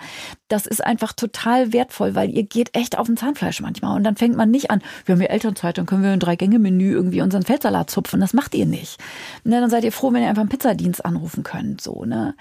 [0.47, 4.15] Das ist einfach total wertvoll, weil ihr geht echt auf den Zahnfleisch manchmal und dann
[4.15, 7.43] fängt man nicht an, wir haben ja Elternzeit, dann können wir ein Drei-Gänge-Menü irgendwie unseren
[7.43, 8.99] Feldsalat zupfen, das macht ihr nicht.
[9.43, 12.35] Ne, dann seid ihr froh, wenn ihr einfach einen Pizzadienst anrufen könnt, so, ne?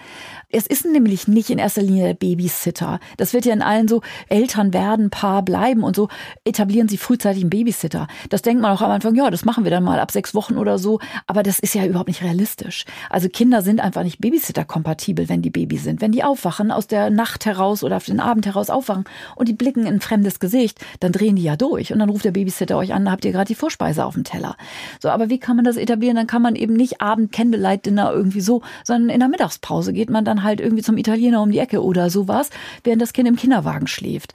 [0.51, 2.99] Es ist nämlich nicht in erster Linie der Baby Babysitter.
[3.17, 6.09] Das wird ja in allen so, Eltern werden, Paar bleiben und so,
[6.45, 8.09] etablieren sie frühzeitig einen Babysitter.
[8.29, 10.59] Das denkt man auch am Anfang, ja, das machen wir dann mal ab sechs Wochen
[10.59, 10.99] oder so.
[11.29, 12.85] Aber das ist ja überhaupt nicht realistisch.
[13.09, 16.01] Also Kinder sind einfach nicht Babysitter-kompatibel, wenn die Baby sind.
[16.01, 19.05] Wenn die aufwachen, aus der Nacht heraus oder auf den Abend heraus aufwachen
[19.37, 21.93] und die blicken in ein fremdes Gesicht, dann drehen die ja durch.
[21.93, 24.57] Und dann ruft der Babysitter euch an, habt ihr gerade die Vorspeise auf dem Teller.
[25.01, 26.17] So, aber wie kann man das etablieren?
[26.17, 30.11] Dann kann man eben nicht Abend Candlelight Dinner irgendwie so, sondern in der Mittagspause geht
[30.11, 32.51] man dann halt irgendwie zum Italiener um die Ecke oder sowas sowas,
[32.83, 34.33] während das Kind im Kinderwagen schläft.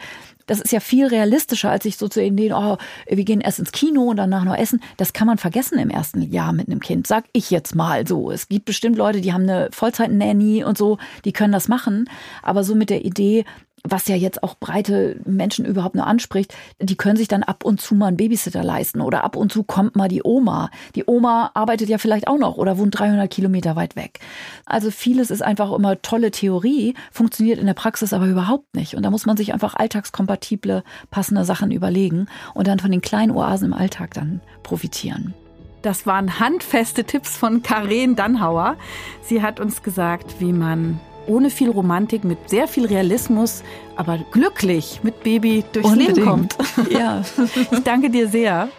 [0.49, 2.77] Das ist ja viel realistischer, als sich so zu Ideen, oh,
[3.07, 4.81] wir gehen erst ins Kino und danach noch essen.
[4.97, 8.31] Das kann man vergessen im ersten Jahr mit einem Kind, sag ich jetzt mal so.
[8.31, 12.09] Es gibt bestimmt Leute, die haben eine Vollzeit-Nanny und so, die können das machen.
[12.41, 13.45] Aber so mit der Idee,
[13.83, 17.81] was ja jetzt auch breite Menschen überhaupt nur anspricht, die können sich dann ab und
[17.81, 20.69] zu mal einen Babysitter leisten oder ab und zu kommt mal die Oma.
[20.95, 24.19] Die Oma arbeitet ja vielleicht auch noch oder wohnt 300 Kilometer weit weg.
[24.65, 28.95] Also vieles ist einfach immer tolle Theorie, funktioniert in der Praxis aber überhaupt nicht.
[28.95, 33.31] Und da muss man sich einfach alltagskompatible, passende Sachen überlegen und dann von den kleinen
[33.31, 35.33] Oasen im Alltag dann profitieren.
[35.81, 38.75] Das waren handfeste Tipps von Karen Dannhauer.
[39.21, 40.99] Sie hat uns gesagt, wie man
[41.29, 43.63] ohne viel Romantik, mit sehr viel Realismus,
[43.95, 46.17] aber glücklich mit Baby durchs Unbedingt.
[46.17, 46.57] Leben kommt.
[46.89, 47.21] Ja.
[47.71, 48.69] Ich danke dir sehr.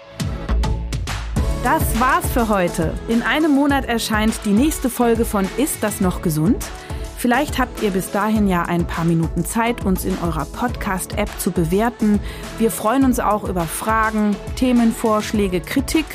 [1.63, 2.95] Das war's für heute.
[3.09, 6.67] In einem Monat erscheint die nächste Folge von Ist das noch gesund?
[7.19, 11.51] Vielleicht habt ihr bis dahin ja ein paar Minuten Zeit, uns in eurer Podcast-App zu
[11.51, 12.19] bewerten.
[12.59, 16.07] Wir freuen uns auch über Fragen, Themenvorschläge, Kritik.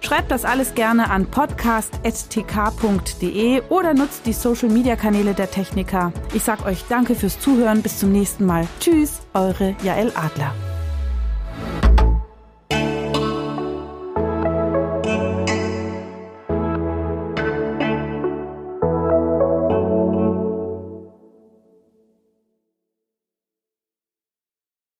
[0.00, 6.12] Schreibt das alles gerne an podcast.tk.de oder nutzt die Social Media Kanäle der Techniker.
[6.34, 7.82] Ich sag euch danke fürs Zuhören.
[7.82, 8.66] Bis zum nächsten Mal.
[8.80, 10.54] Tschüss, eure Jael Adler.